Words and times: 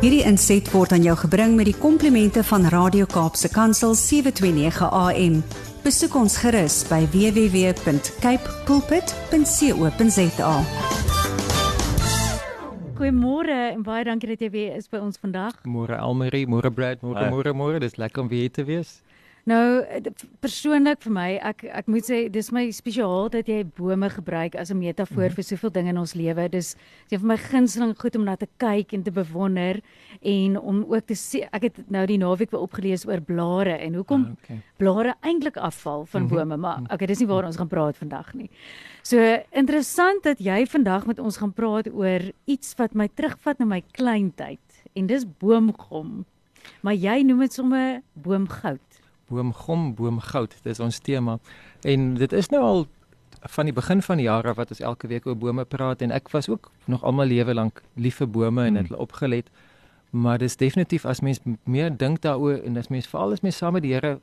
Hierdie 0.00 0.22
inset 0.24 0.64
word 0.72 0.94
aan 0.96 1.02
jou 1.04 1.12
gebring 1.26 1.58
met 1.58 1.66
die 1.68 1.76
komplimente 1.76 2.40
van 2.48 2.62
Radio 2.72 3.04
Kaapse 3.04 3.50
Kansel 3.52 3.92
729 3.92 4.86
AM. 4.88 5.34
Besoek 5.84 6.14
ons 6.16 6.38
gerus 6.40 6.78
by 6.88 7.02
www.cape 7.12 8.54
pulpit.co.za. 8.64 10.54
Goeiemôre 12.96 13.58
en 13.74 13.84
baie 13.84 14.08
dankie 14.08 14.32
dat 14.32 14.40
jy 14.40 14.48
weer 14.56 14.80
is 14.80 14.88
by 14.88 15.04
ons 15.04 15.20
vandag. 15.20 15.60
Môre 15.68 16.00
Almarie, 16.00 16.48
môre 16.48 16.72
Brad, 16.72 17.04
môre 17.04 17.28
môre 17.28 17.52
môre. 17.52 17.76
Dis 17.84 18.00
lekker 18.00 18.24
om 18.24 18.32
weer 18.32 18.48
te 18.48 18.64
wees. 18.64 19.02
Nou 19.48 19.80
eh, 19.82 20.00
persoonlik 20.40 21.00
vir 21.02 21.12
my, 21.12 21.28
ek 21.42 21.64
ek 21.64 21.86
moet 21.88 22.04
sê 22.04 22.28
dis 22.30 22.50
my 22.52 22.66
spesiaal 22.70 23.30
dat 23.32 23.46
jy 23.48 23.64
bome 23.64 24.08
gebruik 24.12 24.54
as 24.54 24.70
'n 24.70 24.78
metafoor 24.78 25.30
vir 25.32 25.44
soveel 25.44 25.70
dinge 25.70 25.88
in 25.88 25.98
ons 25.98 26.14
lewe. 26.14 26.48
Dis 26.50 26.76
dis 27.08 27.18
van 27.20 27.28
my 27.28 27.36
gunsteling 27.36 27.94
goed 27.98 28.16
om 28.16 28.24
na 28.24 28.36
te 28.36 28.46
kyk 28.58 28.92
en 28.92 29.02
te 29.02 29.10
bewonder 29.10 29.80
en 30.22 30.58
om 30.58 30.84
ook 30.84 31.06
te 31.06 31.14
sê 31.14 31.48
ek 31.52 31.62
het 31.62 31.90
nou 31.90 32.06
die 32.06 32.18
naweek 32.18 32.50
weer 32.50 32.60
opgelees 32.60 33.06
oor 33.06 33.20
blare 33.20 33.78
en 33.80 33.94
hoekom 33.94 34.24
Ah, 34.26 34.32
okay. 34.32 34.60
blare 34.78 35.14
eintlik 35.22 35.56
afval 35.56 36.04
van 36.06 36.22
Mhm. 36.22 36.28
bome, 36.34 36.56
maar 36.56 36.80
okay, 36.90 37.06
dis 37.06 37.18
nie 37.20 37.26
waar 37.28 37.44
ons 37.46 37.56
gaan 37.56 37.68
praat 37.68 37.96
vandag 37.96 38.34
nie. 38.34 38.50
So 39.02 39.16
interessant 39.52 40.22
dat 40.22 40.38
jy 40.38 40.66
vandag 40.66 41.06
met 41.06 41.18
ons 41.18 41.36
gaan 41.38 41.52
praat 41.52 41.88
oor 41.92 42.20
iets 42.46 42.74
wat 42.76 42.94
my 42.94 43.08
terugvat 43.08 43.58
na 43.58 43.64
my 43.64 43.82
kleintyd 43.92 44.58
en 44.94 45.06
dis 45.06 45.24
boomgom. 45.24 46.24
Maar 46.82 46.94
jy 46.94 47.22
noem 47.22 47.38
dit 47.40 47.52
sommer 47.52 48.02
boomgoud. 48.22 48.80
Boomgom, 49.30 49.94
boomgoud. 49.94 50.56
Dis 50.66 50.80
ons 50.82 50.98
tema. 51.06 51.38
En 51.86 52.14
dit 52.18 52.32
is 52.34 52.48
nou 52.50 52.62
al 52.66 52.86
van 53.54 53.64
die 53.70 53.72
begin 53.74 54.02
van 54.02 54.18
die 54.20 54.26
jare 54.26 54.52
wat 54.58 54.72
ons 54.74 54.80
elke 54.84 55.06
week 55.08 55.26
oor 55.26 55.36
bome 55.38 55.64
praat 55.64 56.02
en 56.04 56.10
ek 56.12 56.28
was 56.34 56.48
ook 56.50 56.70
nog 56.90 57.04
al 57.06 57.14
my 57.16 57.24
lewe 57.24 57.54
lank 57.54 57.80
lief 57.96 58.18
vir 58.20 58.28
bome 58.28 58.64
en 58.66 58.72
Mm. 58.72 58.76
het 58.76 58.88
hulle 58.88 59.00
opgelet. 59.00 59.46
Maar 60.10 60.38
dis 60.38 60.56
definitief 60.56 61.04
as 61.06 61.20
mens 61.20 61.40
meer 61.64 61.96
dink 61.96 62.20
daaroor 62.20 62.58
en 62.66 62.76
as 62.76 62.88
mens 62.88 63.06
veral 63.06 63.32
as 63.32 63.40
mens 63.40 63.56
saam 63.56 63.72
met 63.72 63.82
die 63.82 63.92
Here 63.94 64.18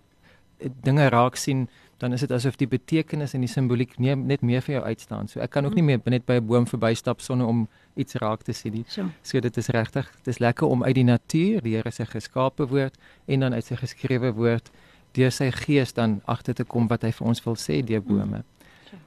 eh, 0.59 0.69
dinge 0.83 1.07
raak 1.09 1.35
sien, 1.35 1.67
dan 1.97 2.13
is 2.13 2.19
dit 2.19 2.31
asof 2.31 2.55
die 2.57 2.67
betekenis 2.67 3.33
en 3.33 3.41
die 3.41 3.49
simboliek 3.49 3.97
nie, 3.99 4.15
net 4.15 4.41
meer 4.41 4.61
vir 4.61 4.73
jou 4.75 4.83
uitstaan. 4.85 5.27
So 5.27 5.39
ek 5.39 5.49
kan 5.51 5.65
ook 5.65 5.73
nie 5.73 5.83
meer 5.83 6.01
net 6.05 6.25
by 6.25 6.33
'n 6.33 6.45
boom 6.47 6.67
verbystap 6.67 7.21
sonder 7.21 7.47
om 7.47 7.67
iets 7.95 8.13
raak 8.15 8.43
te 8.43 8.53
sien 8.53 8.73
nie. 8.73 8.85
So 9.23 9.39
dit 9.39 9.57
is 9.57 9.67
regtig, 9.67 10.11
dit 10.17 10.27
is 10.27 10.39
lekker 10.39 10.67
om 10.67 10.83
uit 10.83 10.95
die 10.95 11.03
natuur, 11.03 11.61
die 11.61 11.75
Here 11.75 11.91
se 11.91 12.05
geskape 12.05 12.67
woord 12.67 12.97
en 13.27 13.39
dan 13.39 13.53
uit 13.53 13.65
sy 13.65 13.75
geskrewe 13.75 14.33
woord 14.33 14.69
deur 15.11 15.31
sy 15.31 15.51
gees 15.51 15.93
dan 15.93 16.21
agter 16.25 16.53
te 16.53 16.63
kom 16.63 16.87
wat 16.87 17.01
hy 17.01 17.11
vir 17.11 17.27
ons 17.27 17.43
wil 17.43 17.55
sê 17.55 17.81
deur 17.85 18.01
bome. 18.01 18.43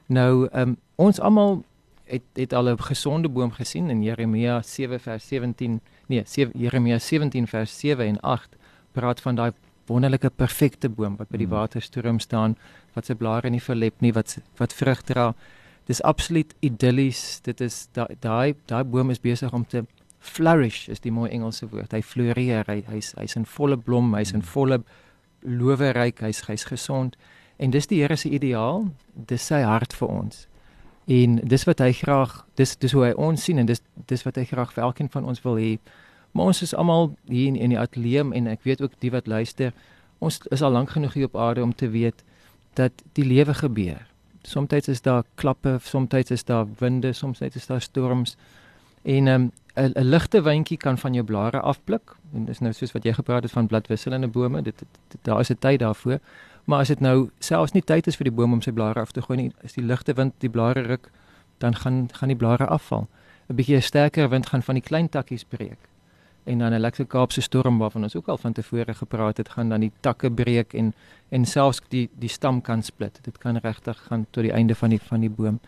Nou, 0.07 0.47
ehm 0.51 0.69
um, 0.69 0.77
ons 0.95 1.19
almal 1.19 1.63
het 2.11 2.23
het 2.35 2.53
al 2.53 2.69
'n 2.69 2.77
gesonde 2.77 3.29
boom 3.29 3.51
gesien 3.51 3.89
in 3.89 4.03
Jeremia 4.03 4.61
7 4.61 4.99
vers 4.99 5.27
17. 5.27 5.81
Nee, 6.07 6.23
7, 6.25 6.51
Jeremia 6.59 6.99
17 6.99 7.47
vers 7.47 7.79
7 7.79 8.05
en 8.05 8.19
8 8.19 8.49
praat 8.91 9.21
van 9.21 9.35
daai 9.35 9.51
wonderlike 9.85 10.29
perfekte 10.29 10.89
boom 10.89 11.15
wat 11.17 11.29
by 11.29 11.37
die 11.37 11.47
Mm. 11.47 11.51
waterstroom 11.53 12.19
staan, 12.19 12.55
wat 12.93 13.05
sy 13.05 13.13
blare 13.13 13.49
nie 13.49 13.61
verlep 13.61 14.01
nie, 14.01 14.13
wat 14.13 14.37
wat 14.57 14.73
vrug 14.73 15.01
dra. 15.01 15.33
Dis 15.85 16.01
absoluut 16.01 16.53
idillies. 16.59 17.39
Dit 17.41 17.61
is 17.61 17.87
daai 17.93 18.15
daai 18.19 18.55
daai 18.65 18.83
boom 18.83 19.09
is 19.09 19.19
besig 19.19 19.53
om 19.53 19.65
te 19.65 19.85
flourish 20.19 20.87
is 20.89 20.99
die 20.99 21.11
mooi 21.11 21.29
Engelse 21.29 21.69
woord. 21.69 21.91
Hy 21.91 22.01
floreer, 22.01 22.63
hy 22.67 22.83
hy's 22.87 23.13
hy's 23.17 23.35
in 23.35 23.45
volle 23.45 23.77
blom, 23.77 24.13
hy's 24.13 24.33
in 24.33 24.41
volle 24.41 24.83
loweryk, 25.41 26.19
hy's 26.19 26.41
hy's 26.47 26.63
gesond. 26.63 27.17
En 27.57 27.69
dis 27.69 27.87
die 27.87 28.01
Here 28.01 28.15
se 28.15 28.29
ideaal, 28.29 28.87
dis 29.13 29.45
sy 29.45 29.61
hart 29.61 29.93
vir 29.93 30.07
ons. 30.07 30.47
En 31.05 31.35
dis 31.35 31.63
wat 31.63 31.79
hy 31.79 31.91
graag, 31.91 32.33
dis 32.55 32.75
dis 32.77 32.93
hoe 32.95 33.05
hy 33.05 33.11
ons 33.17 33.43
sien 33.43 33.57
en 33.57 33.65
dis 33.65 33.81
dis 34.07 34.23
wat 34.25 34.37
hy 34.37 34.45
graag 34.49 34.73
vir 34.73 34.83
elkeen 34.83 35.09
van 35.09 35.25
ons 35.25 35.41
wil 35.43 35.57
hê. 35.59 35.75
Maar 36.31 36.51
ons 36.53 36.61
is 36.61 36.73
almal 36.73 37.11
hier 37.27 37.47
in, 37.51 37.55
in 37.55 37.73
die 37.73 37.79
ateljee 37.79 38.23
en 38.37 38.47
ek 38.47 38.63
weet 38.63 38.81
ook 38.81 38.93
die 39.03 39.11
wat 39.11 39.27
luister, 39.27 39.73
ons 40.19 40.39
is 40.53 40.61
al 40.61 40.71
lank 40.71 40.93
genoeg 40.93 41.17
hier 41.17 41.29
op 41.31 41.35
aarde 41.35 41.63
om 41.63 41.73
te 41.75 41.89
weet 41.89 42.23
dat 42.79 43.03
die 43.17 43.25
lewe 43.25 43.53
gebeur. 43.57 44.05
Somstyds 44.47 44.87
is 44.87 45.01
daar 45.01 45.25
klappe, 45.35 45.77
somstyds 45.83 46.31
is 46.31 46.43
daar 46.43 46.67
winde, 46.79 47.13
somstyds 47.13 47.55
is 47.55 47.67
daar 47.67 47.81
storms. 47.81 48.37
En 49.03 49.23
'n 49.23 49.27
um, 49.27 49.51
'n 49.75 49.91
'n 49.95 50.09
ligte 50.09 50.41
windjie 50.41 50.77
kan 50.77 50.97
van 50.97 51.13
jou 51.13 51.25
blare 51.25 51.59
afpluk. 51.59 52.15
En 52.33 52.45
dis 52.45 52.59
nou 52.59 52.73
soos 52.73 52.91
wat 52.91 53.03
jy 53.03 53.13
gepraat 53.13 53.43
het 53.43 53.51
van 53.51 53.67
bladwisselende 53.67 54.27
bome, 54.27 54.61
dit, 54.61 54.79
dit, 54.79 54.87
dit 55.07 55.19
daar 55.23 55.39
is 55.39 55.49
'n 55.49 55.59
tyd 55.59 55.79
daarvoor. 55.79 56.19
Maar 56.65 56.79
as 56.79 56.87
dit 56.87 56.99
nou 56.99 57.29
selfs 57.39 57.71
nie 57.71 57.83
tyd 57.83 58.07
is 58.07 58.15
vir 58.15 58.23
die 58.23 58.35
boom 58.35 58.53
om 58.53 58.61
sy 58.61 58.71
blare 58.71 58.99
af 58.99 59.11
te 59.11 59.21
gooi 59.21 59.37
nie, 59.37 59.51
as 59.63 59.73
die 59.73 59.83
ligte 59.83 60.13
wind 60.13 60.33
die 60.37 60.49
blare 60.49 60.81
ruk, 60.81 61.09
dan 61.57 61.75
gaan 61.75 62.09
gaan 62.11 62.27
die 62.27 62.37
blare 62.37 62.65
afval. 62.65 63.07
'n 63.49 63.55
Bietjie 63.55 63.79
sterker 63.81 64.29
wind 64.29 64.45
gaan 64.45 64.63
van 64.63 64.75
die 64.75 64.83
klein 64.83 65.09
takkies 65.09 65.43
breek. 65.43 65.89
En 66.43 66.59
dan 66.59 66.73
'n 66.73 66.79
lekker 66.79 67.05
Kaapse 67.05 67.41
storm 67.41 67.77
waarvan 67.77 68.03
ons 68.03 68.15
ook 68.15 68.27
al 68.27 68.37
van 68.37 68.53
tevore 68.53 68.93
gepraat 68.93 69.37
het, 69.37 69.49
gaan 69.49 69.69
dan 69.69 69.79
die 69.79 69.91
takke 69.99 70.31
breek 70.31 70.73
en 70.73 70.93
en 71.29 71.45
selfs 71.45 71.81
die 71.87 72.09
die 72.13 72.29
stam 72.29 72.61
kan 72.61 72.83
split. 72.83 73.19
Dit 73.21 73.37
kan 73.37 73.57
regtig 73.57 73.97
gaan 74.07 74.25
tot 74.29 74.43
die 74.43 74.51
einde 74.51 74.75
van 74.75 74.89
die 74.89 74.99
van 75.01 75.19
die 75.19 75.29
boom. 75.29 75.59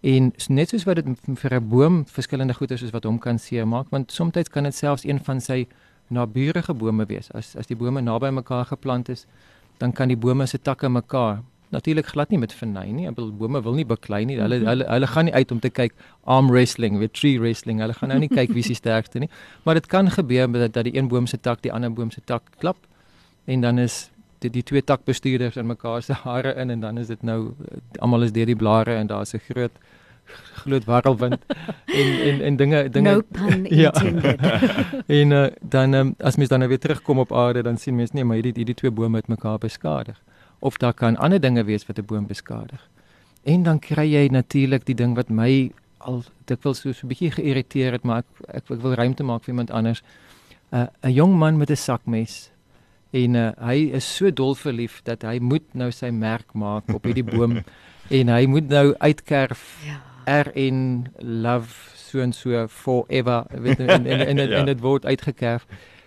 En 0.00 0.32
net 0.48 0.68
soos 0.68 0.84
wat 0.84 0.96
dit 0.96 1.06
vir 1.34 1.54
'n 1.54 1.68
boom 1.68 2.04
verskillende 2.06 2.54
goeie 2.54 2.74
is 2.74 2.90
wat 2.90 3.04
hom 3.04 3.18
kan 3.18 3.38
seermaak, 3.38 3.86
want 3.90 4.12
soms 4.12 4.48
kan 4.48 4.62
dit 4.62 4.74
selfs 4.74 5.04
een 5.04 5.20
van 5.20 5.40
sy 5.40 5.66
naburige 6.08 6.74
bome 6.74 7.06
wees. 7.06 7.30
As 7.32 7.56
as 7.56 7.66
die 7.66 7.76
bome 7.76 8.00
naby 8.00 8.30
mekaar 8.30 8.64
geplant 8.64 9.08
is, 9.08 9.26
dan 9.78 9.92
kan 9.92 10.08
die 10.08 10.16
bome 10.16 10.46
se 10.46 10.58
takke 10.58 10.88
mekaar 10.88 11.42
natuurlik 11.68 12.06
glad 12.06 12.30
nie 12.30 12.38
met 12.38 12.52
vernei 12.52 12.92
nie. 12.92 13.06
Ek 13.08 13.14
bedoel 13.16 13.32
bome 13.36 13.62
wil 13.62 13.76
nie 13.76 13.86
beklei 13.88 14.24
nie. 14.24 14.38
Hulle 14.40 14.60
hulle 14.64 14.86
hulle 14.88 15.06
gaan 15.06 15.28
nie 15.28 15.34
uit 15.34 15.50
om 15.52 15.60
te 15.60 15.70
kyk 15.70 15.92
arm 16.24 16.50
wrestling, 16.50 16.98
weer 16.98 17.10
tree 17.12 17.40
wrestling. 17.40 17.82
Hulle 17.84 17.96
gaan 17.96 18.08
nou 18.08 18.18
nie 18.22 18.30
kyk 18.32 18.54
wie 18.56 18.62
se 18.62 18.76
sterkste 18.82 19.18
nie. 19.18 19.30
Maar 19.64 19.80
dit 19.80 19.86
kan 19.86 20.10
gebeur 20.10 20.48
dat 20.52 20.72
dat 20.72 20.84
die 20.84 20.96
een 20.96 21.08
boom 21.08 21.26
se 21.26 21.40
tak 21.40 21.62
die 21.62 21.72
ander 21.72 21.92
boom 21.92 22.10
se 22.10 22.20
tak 22.24 22.42
klap 22.58 22.86
en 23.44 23.60
dan 23.60 23.78
is 23.78 24.10
die, 24.38 24.50
die 24.50 24.62
twee 24.62 24.84
takbestuurders 24.84 25.56
in 25.56 25.66
mekaar 25.66 26.02
se 26.02 26.12
hare 26.12 26.54
in 26.54 26.70
en 26.70 26.80
dan 26.80 26.98
is 26.98 27.06
dit 27.06 27.22
nou 27.22 27.54
eh, 27.70 27.78
almal 27.98 28.22
is 28.22 28.32
deur 28.32 28.46
die 28.46 28.56
blare 28.56 28.94
en 28.94 29.06
daar's 29.06 29.34
'n 29.34 29.38
groot 29.50 29.72
groot 30.62 30.84
warrelwind 30.84 31.44
en 32.00 32.08
en 32.28 32.40
en 32.40 32.56
dinge 32.56 32.88
dinge 32.88 33.14
No 33.14 33.22
pun 33.22 33.66
Ja. 33.84 33.92
en 35.20 35.30
uh, 35.30 35.46
dan 35.62 35.94
um, 35.94 36.14
as 36.18 36.36
mens 36.36 36.48
dan 36.48 36.58
nou 36.58 36.68
weer 36.68 36.78
terugkom 36.78 37.18
op 37.18 37.32
aarde 37.32 37.62
dan 37.62 37.78
sien 37.78 37.96
mens 37.96 38.12
nee 38.12 38.24
maar 38.24 38.36
hierdie 38.36 38.52
hierdie 38.56 38.74
twee 38.74 38.90
bome 38.90 39.16
het 39.16 39.28
mekaar 39.28 39.58
beskadig. 39.58 40.20
Of 40.58 40.76
daar 40.76 40.94
kan 40.94 41.16
ander 41.16 41.40
dinge 41.40 41.64
wees 41.64 41.86
wat 41.86 41.98
'n 41.98 42.04
boom 42.04 42.26
beskadig. 42.26 42.88
En 43.42 43.62
dan 43.62 43.78
kry 43.78 44.12
jy 44.12 44.28
natuurlik 44.28 44.86
die 44.86 44.94
ding 44.94 45.14
wat 45.14 45.28
my 45.28 45.70
al 45.98 46.22
dikwels 46.44 46.80
so 46.80 46.92
so 46.92 47.06
'n 47.06 47.08
bietjie 47.08 47.30
geïrriteer 47.30 47.92
het 47.92 48.02
maar 48.02 48.18
ek, 48.18 48.26
ek 48.48 48.70
ek 48.70 48.82
wil 48.82 48.94
ruimte 48.94 49.22
maak 49.22 49.44
vir 49.44 49.48
iemand 49.48 49.70
anders. 49.70 50.02
'n 50.72 50.76
uh, 50.76 50.86
'n 51.02 51.12
jong 51.12 51.38
man 51.38 51.56
met 51.56 51.70
'n 51.70 51.76
sakmes 51.76 52.50
en 53.10 53.34
uh, 53.34 53.50
hy 53.60 53.90
is 53.96 54.16
so 54.16 54.30
dol 54.30 54.54
verlief 54.54 55.00
dat 55.04 55.22
hy 55.22 55.38
moet 55.40 55.64
nou 55.72 55.90
sy 55.90 56.10
merk 56.10 56.52
maak 56.52 56.88
op 56.94 57.04
hierdie 57.04 57.24
boom. 57.26 57.60
En 58.08 58.28
hy 58.28 58.46
moet 58.48 58.68
nou 58.68 58.94
uitkerf. 59.04 59.60
Ja. 59.84 59.98
RN 60.24 61.06
love 61.20 61.74
so 61.96 62.20
en 62.24 62.32
so 62.32 62.66
forever. 62.68 63.44
Weet 63.52 63.80
en 63.80 64.06
en 64.06 64.20
en 64.26 64.36
dit 64.36 64.48
Ja. 64.54 64.58
en 64.58 64.66
dit 64.66 64.80
word 64.80 65.04
uitgekerf. 65.04 65.66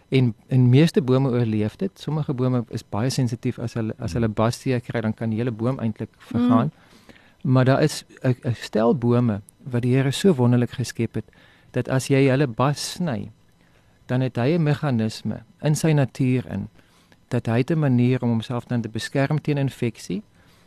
En 0.09 0.33
en 0.47 0.69
meeste 0.69 1.01
bome 1.01 1.29
oorleef 1.29 1.75
dit. 1.75 1.91
Sommige 1.99 2.33
bome 2.33 2.63
is 2.69 2.81
baie 2.89 3.09
sensitief. 3.09 3.59
As 3.59 3.73
hulle 3.73 3.93
as 3.99 4.13
hulle 4.17 4.29
bastie 4.29 4.79
kry 4.79 5.01
dan 5.01 5.13
kan 5.13 5.29
die 5.29 5.37
hele 5.37 5.51
boom 5.51 5.79
eintlik 5.79 6.09
vergaan. 6.17 6.73
Mm. 6.73 7.51
maar 7.53 7.65
daar 7.65 7.81
is 7.81 8.03
'n 8.21 8.53
stel 8.53 8.97
bome 8.97 9.41
wat 9.63 9.81
die 9.81 9.95
Here 9.95 10.11
so 10.11 10.33
wonderlik 10.35 10.71
geskep 10.71 11.13
het 11.15 11.25
dat 11.71 11.89
as 11.89 12.07
jy 12.07 12.29
hulle 12.29 12.47
bas 12.47 12.91
sny 12.91 13.31
dan 14.05 14.21
het 14.21 14.35
hy 14.35 14.57
'n 14.57 14.63
meganisme 14.63 15.43
in 15.61 15.75
sy 15.75 15.91
natuur 15.91 16.45
in 16.51 16.67
dat 17.31 17.45
hy 17.45 17.63
'n 17.65 17.79
manier 17.79 18.21
om 18.21 18.29
homself 18.29 18.65
dan 18.65 18.81
te 18.81 18.89
beskerm 18.89 19.41
teen 19.41 19.57
infeksie 19.57 20.21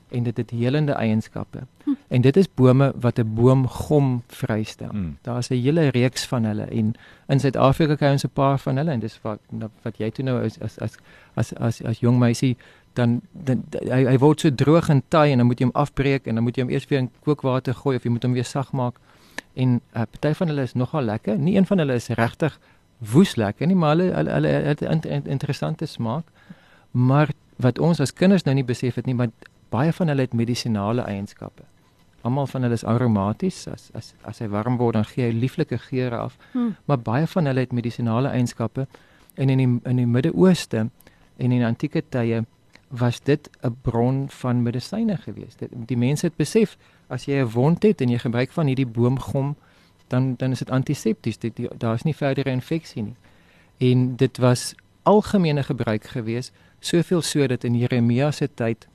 en 0.09 0.23
dit 0.23 0.37
het 0.37 0.51
helende 0.51 0.93
eienskappe. 0.93 1.59
Hm. 1.85 1.91
En 2.09 2.21
dit 2.21 2.37
is 2.37 2.55
bome 2.55 2.93
wat 3.01 3.19
'n 3.19 3.35
boomgom 3.35 4.23
vrystel. 4.27 4.93
Mm. 4.93 5.17
Daar's 5.23 5.49
'n 5.49 5.55
hele 5.55 5.89
reeks 5.89 6.27
van 6.27 6.45
hulle 6.45 6.63
en 6.65 6.95
in 7.27 7.41
Suid-Afrika 7.41 7.95
kry 7.95 8.11
ons 8.11 8.25
'n 8.25 8.33
paar 8.33 8.59
van 8.59 8.77
hulle 8.77 8.91
en 8.91 9.01
dis 9.01 9.19
wat 9.23 9.39
wat 9.83 9.97
jy 9.97 10.11
toe 10.11 10.25
nou 10.25 10.45
as 10.45 10.61
as 10.61 10.79
as 10.79 10.97
as 11.35 11.55
as, 11.55 11.83
as 11.83 11.99
jong 11.99 12.19
meisie 12.19 12.57
dan, 12.93 13.21
dan 13.33 13.65
hy, 13.71 14.05
hy 14.05 14.19
word 14.19 14.41
so 14.41 14.55
droog 14.55 14.89
en 14.89 15.03
taai 15.09 15.33
en 15.33 15.43
dan 15.43 15.47
moet 15.47 15.59
jy 15.59 15.65
hom 15.65 15.75
afbreek 15.75 16.27
en 16.27 16.35
dan 16.35 16.45
moet 16.47 16.57
jy 16.57 16.63
hom 16.63 16.71
eers 16.71 16.87
weer 16.91 16.99
in 16.99 17.11
kookwater 17.27 17.75
gooi 17.75 17.97
of 17.97 18.07
jy 18.07 18.11
moet 18.11 18.23
hom 18.23 18.33
weer 18.33 18.45
sag 18.45 18.73
maak. 18.73 19.01
En 19.55 19.69
'n 19.69 19.81
uh, 19.95 20.07
party 20.11 20.33
van 20.35 20.49
hulle 20.49 20.63
is 20.63 20.75
nogal 20.75 21.03
lekker. 21.03 21.39
Nie 21.39 21.57
een 21.57 21.67
van 21.67 21.79
hulle 21.79 21.95
is 21.95 22.09
regtig 22.09 22.59
woes 22.99 23.35
lekker 23.37 23.67
nie, 23.67 23.75
maar 23.77 23.97
hulle 23.97 24.13
hulle, 24.15 24.31
hulle 24.31 24.49
het 24.49 24.81
'n 24.83 24.93
int- 25.07 25.27
interessante 25.27 25.87
smaak. 25.87 26.25
Maar 26.91 27.29
wat 27.57 27.79
ons 27.79 28.01
as 28.01 28.13
kinders 28.13 28.43
nou 28.45 28.55
nie 28.55 28.65
besef 28.65 28.95
het 28.95 29.07
nie, 29.07 29.15
maar 29.15 29.29
baie 29.71 29.93
van 29.93 30.09
hulle 30.09 30.21
het 30.21 30.33
medisinale 30.35 31.03
eienskappe. 31.03 31.63
Almal 32.23 32.47
van 32.47 32.63
hulle 32.63 32.75
is 32.75 32.85
aromaties. 32.85 33.67
As 33.69 33.91
as 33.95 34.15
as 34.23 34.39
hy 34.39 34.49
warm 34.49 34.77
word, 34.77 34.95
dan 34.95 35.05
gee 35.05 35.25
hy 35.25 35.33
lieflike 35.33 35.79
geure 35.79 36.17
af. 36.17 36.37
Hmm. 36.53 36.77
Maar 36.85 36.99
baie 36.99 37.27
van 37.27 37.45
hulle 37.47 37.61
het 37.61 37.73
medisinale 37.73 38.29
eienskappe 38.29 38.87
en 39.35 39.49
in 39.51 39.59
die 39.59 39.81
in 39.91 39.97
die 39.97 40.07
Midde-Ooste 40.07 40.89
en 41.37 41.53
in 41.53 41.63
antieke 41.65 42.03
tye 42.09 42.45
was 42.89 43.21
dit 43.21 43.51
'n 43.63 43.77
bron 43.83 44.29
van 44.31 44.63
medisyne 44.63 45.17
geweest. 45.17 45.59
Dit, 45.59 45.71
die 45.87 45.97
mense 45.97 46.27
het 46.27 46.37
besef 46.37 46.77
as 47.09 47.25
jy 47.27 47.41
'n 47.43 47.51
wond 47.51 47.83
het 47.83 48.01
en 48.01 48.09
jy 48.09 48.19
gebruik 48.19 48.51
van 48.53 48.67
hierdie 48.67 48.87
boomgom, 48.87 49.57
dan 50.07 50.35
dan 50.37 50.51
is 50.51 50.59
dit 50.59 50.71
antisepties. 50.71 51.39
Dit 51.39 51.61
daar's 51.79 52.03
nie 52.03 52.17
verdere 52.17 52.51
infeksie 52.51 53.03
nie. 53.03 53.17
En 53.77 54.17
dit 54.17 54.39
was 54.39 54.75
algemene 55.03 55.63
gebruik 55.63 56.05
geweest, 56.05 56.53
soveel 56.79 57.23
so 57.23 57.47
dat 57.47 57.65
in 57.65 57.77
Jeremia 57.79 58.31
se 58.31 58.49
tyd 58.55 58.89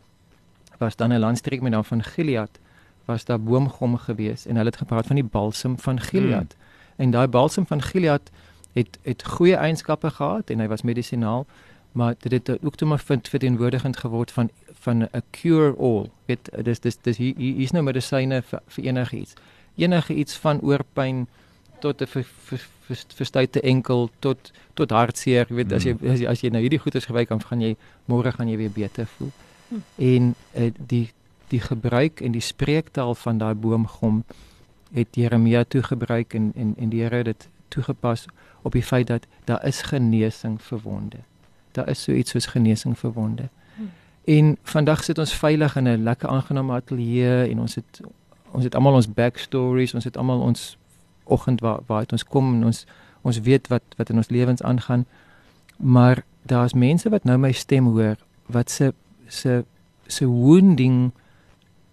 was 0.77 0.95
dan 0.95 1.13
'n 1.13 1.19
landstreek 1.19 1.61
met 1.61 1.71
naam 1.71 1.83
van 1.83 2.03
Gilead 2.03 2.59
was 3.06 3.25
daar 3.25 3.41
boomgom 3.41 3.97
geweest 3.97 4.45
en 4.45 4.56
hulle 4.56 4.69
het 4.69 4.77
gepraat 4.77 5.06
van 5.06 5.15
die 5.15 5.25
balsam 5.25 5.79
van 5.79 6.00
Gilead. 6.00 6.56
Mm. 6.57 6.63
En 6.95 7.11
daai 7.11 7.27
balsam 7.27 7.67
van 7.67 7.81
Gilead 7.81 8.29
het 8.73 9.00
het 9.01 9.25
goeie 9.25 9.56
eienskappe 9.56 10.09
gehad 10.09 10.50
en 10.50 10.59
hy 10.59 10.67
was 10.67 10.81
medisinaal, 10.81 11.45
maar 11.91 12.15
dit 12.19 12.31
het 12.31 12.65
ook 12.65 12.75
toe 12.75 12.88
maar 12.88 13.00
vind 13.00 13.29
verteenwoordigend 13.29 13.97
geword 13.97 14.31
van 14.31 14.50
van 14.79 15.01
'n 15.01 15.23
cure 15.31 15.75
all. 15.77 16.09
Weet 16.25 16.50
dis 16.63 16.79
dis 16.79 16.97
dis 17.01 17.17
hier 17.17 17.33
hier 17.38 17.57
is 17.57 17.71
nou 17.71 17.83
medisyne 17.83 18.41
vir, 18.41 18.61
vir 18.67 18.83
enige 18.83 19.17
iets. 19.17 19.33
Enige 19.75 20.13
iets 20.13 20.38
van 20.38 20.62
oorpyn 20.62 21.27
tot 21.80 22.01
'n 22.01 22.07
verstuite 23.16 23.62
enkel 23.62 24.10
tot 24.19 24.51
tot 24.74 24.89
hartseer, 24.89 25.45
jy 25.50 25.56
weet 25.56 25.74
as 25.74 25.83
jy 25.83 25.94
hmm. 25.94 26.12
as 26.12 26.19
jy, 26.19 26.27
as 26.27 26.42
jy 26.42 26.50
nou 26.50 26.62
hierdie 26.62 26.80
goeders 26.80 27.06
gebruik 27.06 27.30
dan 27.30 27.42
gaan 27.42 27.62
jy 27.62 27.75
môre 28.06 28.31
gaan 28.31 28.50
jy 28.50 28.57
weer 28.57 28.71
beter 28.71 29.07
voel. 29.18 29.31
Hmm. 29.69 29.83
En 29.95 30.36
uh, 30.56 30.71
die 30.88 31.10
die 31.50 31.60
gebruik 31.60 32.21
en 32.21 32.31
die 32.31 32.42
spreektaal 32.45 33.16
van 33.16 33.38
daai 33.38 33.54
boomgom 33.54 34.24
het 34.94 35.16
Jeremia 35.16 35.63
toe 35.63 35.83
gebruik 35.83 36.33
en 36.33 36.51
en 36.56 36.75
en 36.77 36.89
die 36.89 37.01
Here 37.01 37.16
het 37.16 37.25
dit 37.25 37.48
toegepas 37.68 38.25
op 38.62 38.71
die 38.71 38.83
feit 38.83 39.07
dat 39.07 39.27
daar 39.45 39.66
is 39.66 39.81
genesing 39.81 40.62
vir 40.62 40.80
wonde. 40.83 41.18
Daar 41.71 41.89
is 41.89 42.04
so 42.04 42.12
iets 42.12 42.31
soos 42.31 42.45
genesing 42.45 42.98
vir 42.98 43.12
wonde. 43.12 43.50
Hmm. 43.75 43.92
En 44.24 44.57
vandag 44.63 45.04
sit 45.04 45.18
ons 45.18 45.33
veilig 45.33 45.75
in 45.75 45.88
'n 45.88 46.04
lekker 46.04 46.30
aangename 46.30 46.74
ateljee 46.74 47.50
en 47.50 47.60
ons 47.60 47.75
het 47.75 48.01
ons 48.51 48.63
het 48.63 48.75
almal 48.75 48.99
ons 48.99 49.13
backstories, 49.13 49.93
ons 49.93 50.03
het 50.03 50.17
almal 50.17 50.41
ons 50.41 50.77
oggend 51.29 51.61
waar 51.61 51.79
waar 51.87 51.99
het 51.99 52.11
ons 52.11 52.23
kom 52.23 52.53
en 52.55 52.65
ons 52.71 52.85
ons 53.21 53.41
weet 53.45 53.67
wat 53.67 53.83
wat 53.97 54.09
in 54.09 54.17
ons 54.17 54.29
lewens 54.29 54.63
aangaan. 54.63 55.05
Maar 55.77 56.23
daar's 56.41 56.73
mense 56.73 57.09
wat 57.09 57.23
nou 57.23 57.37
my 57.37 57.51
stem 57.51 57.85
hoor 57.85 58.17
wat 58.45 58.69
se 58.69 58.93
se 59.27 59.63
se 60.07 60.25
wounding 60.25 61.11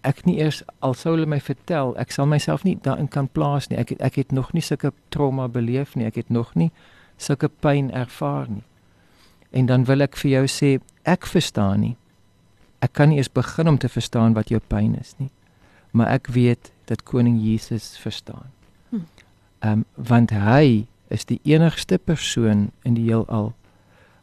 ek 0.01 0.23
nie 0.25 0.37
eers 0.39 0.61
al 0.79 0.95
sou 0.95 1.15
hulle 1.15 1.27
my 1.29 1.39
vertel, 1.43 1.93
ek 1.99 2.13
sal 2.15 2.29
myself 2.29 2.63
nie 2.63 2.77
daarin 2.83 3.09
kan 3.11 3.27
plaas 3.27 3.67
nie. 3.69 3.77
Ek 3.81 3.91
ek 3.99 4.19
het 4.21 4.31
nog 4.31 4.53
nie 4.55 4.63
sulke 4.63 4.93
trauma 5.13 5.47
beleef 5.51 5.95
nie. 5.95 6.07
Ek 6.07 6.15
het 6.15 6.29
nog 6.29 6.55
nie 6.55 6.71
sulke 7.17 7.49
pyn 7.49 7.91
ervaar 7.91 8.47
nie. 8.49 8.63
En 9.51 9.65
dan 9.65 9.85
wil 9.87 10.05
ek 10.05 10.17
vir 10.19 10.31
jou 10.31 10.45
sê, 10.51 10.69
ek 11.07 11.25
verstaan 11.25 11.81
nie. 11.81 11.95
Ek 12.83 12.93
kan 12.93 13.09
nie 13.09 13.17
eens 13.17 13.31
begin 13.31 13.67
om 13.67 13.77
te 13.77 13.89
verstaan 13.89 14.35
wat 14.37 14.51
jou 14.53 14.59
pyn 14.69 14.95
is 14.99 15.15
nie. 15.17 15.31
Maar 15.97 16.13
ek 16.19 16.29
weet 16.35 16.71
dat 16.87 17.03
koning 17.03 17.39
Jesus 17.41 17.95
verstaan. 17.97 18.51
Hm. 18.89 19.03
Ehm 19.59 19.71
um, 19.71 19.85
want 19.95 20.31
hy 20.31 20.85
is 21.07 21.25
die 21.25 21.39
enigste 21.43 21.97
persoon 21.97 22.69
in 22.83 22.93
die 22.93 23.07
heelal 23.07 23.53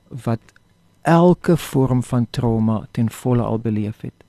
wat 0.08 0.40
elke 1.02 1.56
vorm 1.56 2.02
van 2.02 2.26
trauma 2.30 2.84
ten 2.90 3.10
volle 3.10 3.42
al 3.42 3.58
beleef 3.58 4.00
het. 4.00 4.24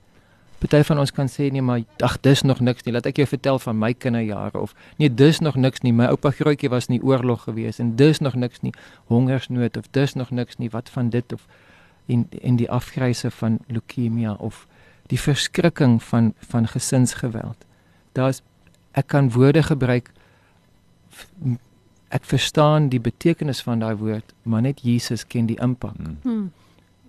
Party 0.58 0.82
van 0.88 0.98
ons 0.98 1.12
kan 1.12 1.28
sê 1.28 1.50
nee 1.52 1.62
maar 1.62 1.82
ag 2.04 2.16
dis 2.24 2.42
nog 2.42 2.60
niks 2.60 2.84
nie. 2.84 2.92
Laat 2.96 3.06
ek 3.06 3.20
jou 3.20 3.26
vertel 3.28 3.58
van 3.60 3.78
my 3.78 3.92
kinderjare 3.94 4.60
of 4.60 4.74
nee 4.96 5.12
dis 5.12 5.40
nog 5.44 5.56
niks 5.56 5.84
nie. 5.84 5.92
My 5.92 6.08
oupa 6.12 6.32
grootjie 6.32 6.72
was 6.72 6.88
in 6.88 6.98
die 6.98 7.04
oorlog 7.04 7.44
gewees 7.44 7.78
en 7.78 7.94
dis 7.96 8.20
nog 8.24 8.34
niks 8.34 8.64
nie. 8.64 8.72
Hongersnood 9.12 9.76
of 9.76 9.88
dis 9.96 10.16
nog 10.16 10.30
niks 10.30 10.56
nie. 10.56 10.70
Wat 10.72 10.90
van 10.90 11.12
dit 11.12 11.32
of 11.32 11.46
in 12.06 12.26
in 12.40 12.56
die 12.56 12.70
afgryse 12.70 13.30
van 13.30 13.58
leukemia 13.66 14.32
of 14.32 14.66
die 15.06 15.20
verskrikking 15.20 16.02
van 16.02 16.34
van 16.38 16.68
gesinsgeweld. 16.68 17.64
Daar's 18.12 18.42
ek 18.92 19.06
kan 19.06 19.30
woorde 19.30 19.62
gebruik 19.62 20.10
ek 22.08 22.24
verstaan 22.24 22.88
die 22.88 23.00
betekenis 23.00 23.60
van 23.62 23.78
daai 23.82 23.96
woord, 23.96 24.34
maar 24.42 24.62
net 24.62 24.80
Jesus 24.80 25.26
ken 25.26 25.46
die 25.46 25.58
impak. 25.60 25.96
Hmm. 26.22 26.52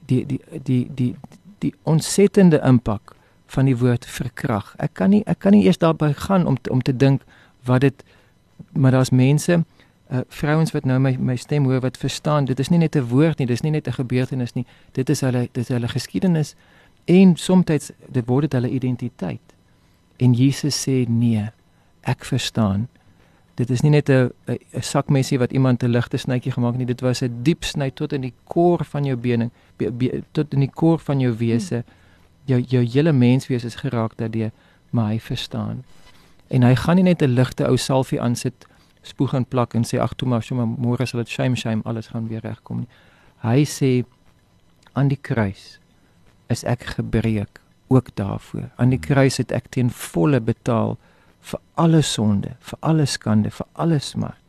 Die 0.06 0.26
die 0.26 0.42
die 0.64 0.88
die 0.96 1.16
die 1.60 1.74
ontsettende 1.84 2.60
impak 2.66 3.16
van 3.46 3.66
die 3.66 3.78
woord 3.78 4.06
verkrag. 4.06 4.74
Ek 4.78 4.94
kan 4.94 5.10
nie 5.10 5.24
ek 5.26 5.40
kan 5.40 5.56
nie 5.56 5.66
eers 5.66 5.78
daarby 5.78 6.14
gaan 6.14 6.48
om 6.48 6.58
te, 6.62 6.72
om 6.72 6.82
te 6.82 6.96
dink 6.96 7.22
wat 7.66 7.82
dit 7.82 8.04
maar 8.74 8.92
daar's 8.92 9.10
mense 9.10 9.60
uh, 10.12 10.20
vrouens 10.28 10.72
wat 10.72 10.86
nou 10.86 11.00
my 11.00 11.16
my 11.20 11.36
stem 11.36 11.66
hoor 11.66 11.82
wat 11.82 11.98
verstaan 11.98 12.46
dit 12.46 12.60
is 12.60 12.70
nie 12.70 12.80
net 12.80 12.96
'n 12.96 13.08
woord 13.08 13.38
nie, 13.38 13.48
dis 13.48 13.62
nie 13.62 13.72
net 13.72 13.88
'n 13.88 13.94
gebeurtenis 13.94 14.54
nie. 14.54 14.66
Dit 14.92 15.10
is 15.10 15.22
hulle 15.22 15.50
dit 15.52 15.64
is 15.64 15.68
hulle 15.68 15.88
geskiedenis 15.88 16.56
en 17.08 17.36
soms 17.40 17.66
dit 17.66 18.26
word 18.28 18.48
dit 18.48 18.58
hulle 18.60 18.70
identiteit. 18.70 19.56
En 20.18 20.34
Jesus 20.34 20.78
sê 20.84 21.06
nee, 21.08 21.44
ek 22.08 22.26
verstaan. 22.26 22.88
Dit 23.58 23.70
is 23.74 23.82
nie 23.82 23.92
net 23.92 24.10
'n 24.10 24.30
'n 24.48 24.82
sakmesie 24.82 25.40
wat 25.40 25.52
iemand 25.52 25.84
'n 25.84 25.90
ligte 25.90 26.18
snytjie 26.18 26.52
gemaak 26.52 26.72
het 26.72 26.78
nie, 26.78 26.94
dit 26.94 27.02
was 27.02 27.22
'n 27.22 27.44
diep 27.44 27.64
sny 27.64 27.90
tot 27.92 28.14
in 28.14 28.22
die 28.22 28.34
kor 28.44 28.86
van 28.86 29.06
jou 29.06 29.16
bene, 29.16 29.50
be, 29.78 29.92
be, 29.92 30.24
tot 30.32 30.54
in 30.54 30.60
die 30.60 30.74
kor 30.74 31.00
van 31.00 31.20
jou 31.20 31.34
wese. 31.38 31.76
Hmm 31.76 32.06
jou 32.48 32.62
jou 32.62 32.84
hele 32.84 33.12
menswees 33.12 33.64
is 33.64 33.76
geraak 33.76 34.18
daardeur, 34.18 34.52
maar 34.90 35.12
hy 35.12 35.20
verstaan. 35.20 35.84
En 36.48 36.64
hy 36.64 36.76
gaan 36.76 36.96
nie 36.96 37.04
net 37.04 37.22
'n 37.22 37.36
ligte 37.36 37.68
ou 37.68 37.78
salfie 37.78 38.22
aansit, 38.22 38.68
spoeg 39.02 39.34
en 39.34 39.46
plak 39.46 39.74
en 39.74 39.84
sê 39.84 40.00
ag 40.00 40.14
toe 40.14 40.28
maar, 40.28 40.44
sommer 40.44 40.68
môre 40.68 41.06
sal 41.06 41.20
dit 41.20 41.30
shame 41.30 41.56
shame 41.56 41.82
alles 41.84 42.08
gaan 42.08 42.28
weer 42.28 42.42
regkom 42.42 42.78
nie. 42.78 42.88
Hy 43.38 43.66
sê 43.66 44.06
aan 44.94 45.08
die 45.08 45.20
kruis 45.22 45.80
is 46.48 46.64
ek 46.64 46.84
gebreek 46.84 47.60
ook 47.88 48.10
daarvoor. 48.16 48.70
Aan 48.76 48.90
die 48.90 49.00
kruis 49.00 49.38
het 49.38 49.52
ek 49.52 49.70
teen 49.70 49.90
volle 49.90 50.40
betaal 50.42 50.98
vir 51.40 51.60
alle 51.74 52.02
sonde, 52.02 52.56
vir 52.60 52.80
alle 52.80 53.06
skande, 53.06 53.52
vir 53.52 53.68
alle 53.74 54.00
smart. 54.00 54.44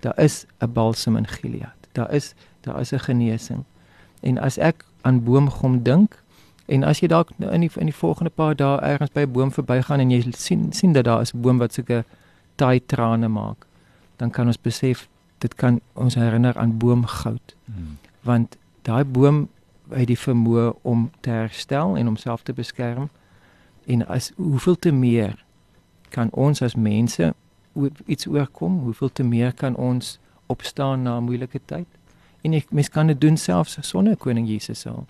Daar 0.00 0.18
is 0.18 0.46
'n 0.60 0.72
balsam 0.72 1.16
in 1.16 1.26
Gilead. 1.26 1.80
Daar 1.92 2.12
is 2.12 2.34
daar 2.60 2.80
is 2.80 2.92
'n 2.92 2.98
genesing. 2.98 3.64
En 4.20 4.38
as 4.38 4.58
ek 4.58 4.84
aan 5.02 5.24
boomgom 5.24 5.82
dink, 5.82 6.22
En 6.66 6.82
as 6.82 6.98
jy 6.98 7.08
dalk 7.10 7.30
in 7.38 7.62
die 7.62 7.70
in 7.78 7.86
die 7.86 7.94
volgende 7.94 8.30
paar 8.34 8.56
dae 8.58 8.78
ergens 8.82 9.12
by 9.14 9.22
'n 9.22 9.32
boom 9.32 9.50
verbygaan 9.52 10.00
en 10.00 10.10
jy 10.10 10.32
sien 10.34 10.72
sien 10.72 10.92
dat 10.92 11.04
daar 11.04 11.20
is 11.20 11.34
'n 11.34 11.40
boom 11.40 11.58
wat 11.58 11.72
sulke 11.72 12.04
taai 12.54 12.80
trane 12.86 13.28
maak, 13.28 13.66
dan 14.16 14.30
kan 14.30 14.46
ons 14.46 14.60
besef 14.60 15.08
dit 15.38 15.54
kan 15.54 15.80
ons 15.92 16.14
herinner 16.14 16.56
aan 16.58 16.78
boomgoud. 16.78 17.54
Hmm. 17.64 17.98
Want 18.20 18.56
daai 18.82 19.04
boom 19.04 19.48
het 19.90 20.06
die 20.06 20.18
vermoë 20.18 20.72
om 20.82 21.10
te 21.20 21.30
herstel 21.30 21.96
en 21.96 22.06
homself 22.06 22.42
te 22.42 22.52
beskerm. 22.52 23.08
En 23.86 24.06
as 24.06 24.32
hoeveel 24.36 24.78
te 24.78 24.92
meer 24.92 25.44
kan 26.08 26.30
ons 26.32 26.62
as 26.62 26.74
mense 26.74 27.34
iets 28.06 28.26
oorkom? 28.26 28.78
Hoeveel 28.78 29.12
te 29.12 29.22
meer 29.22 29.52
kan 29.54 29.76
ons 29.76 30.18
opstaan 30.46 31.02
na 31.02 31.18
'n 31.18 31.24
moeilike 31.24 31.60
tyd? 31.64 31.86
En 32.42 32.52
ek 32.52 32.70
mens 32.70 32.88
kan 32.88 33.06
dit 33.06 33.20
doen 33.20 33.36
selfs 33.36 33.78
sonder 33.80 34.16
koning 34.16 34.48
Jesus 34.48 34.80
se 34.80 34.88
hulp. 34.88 35.08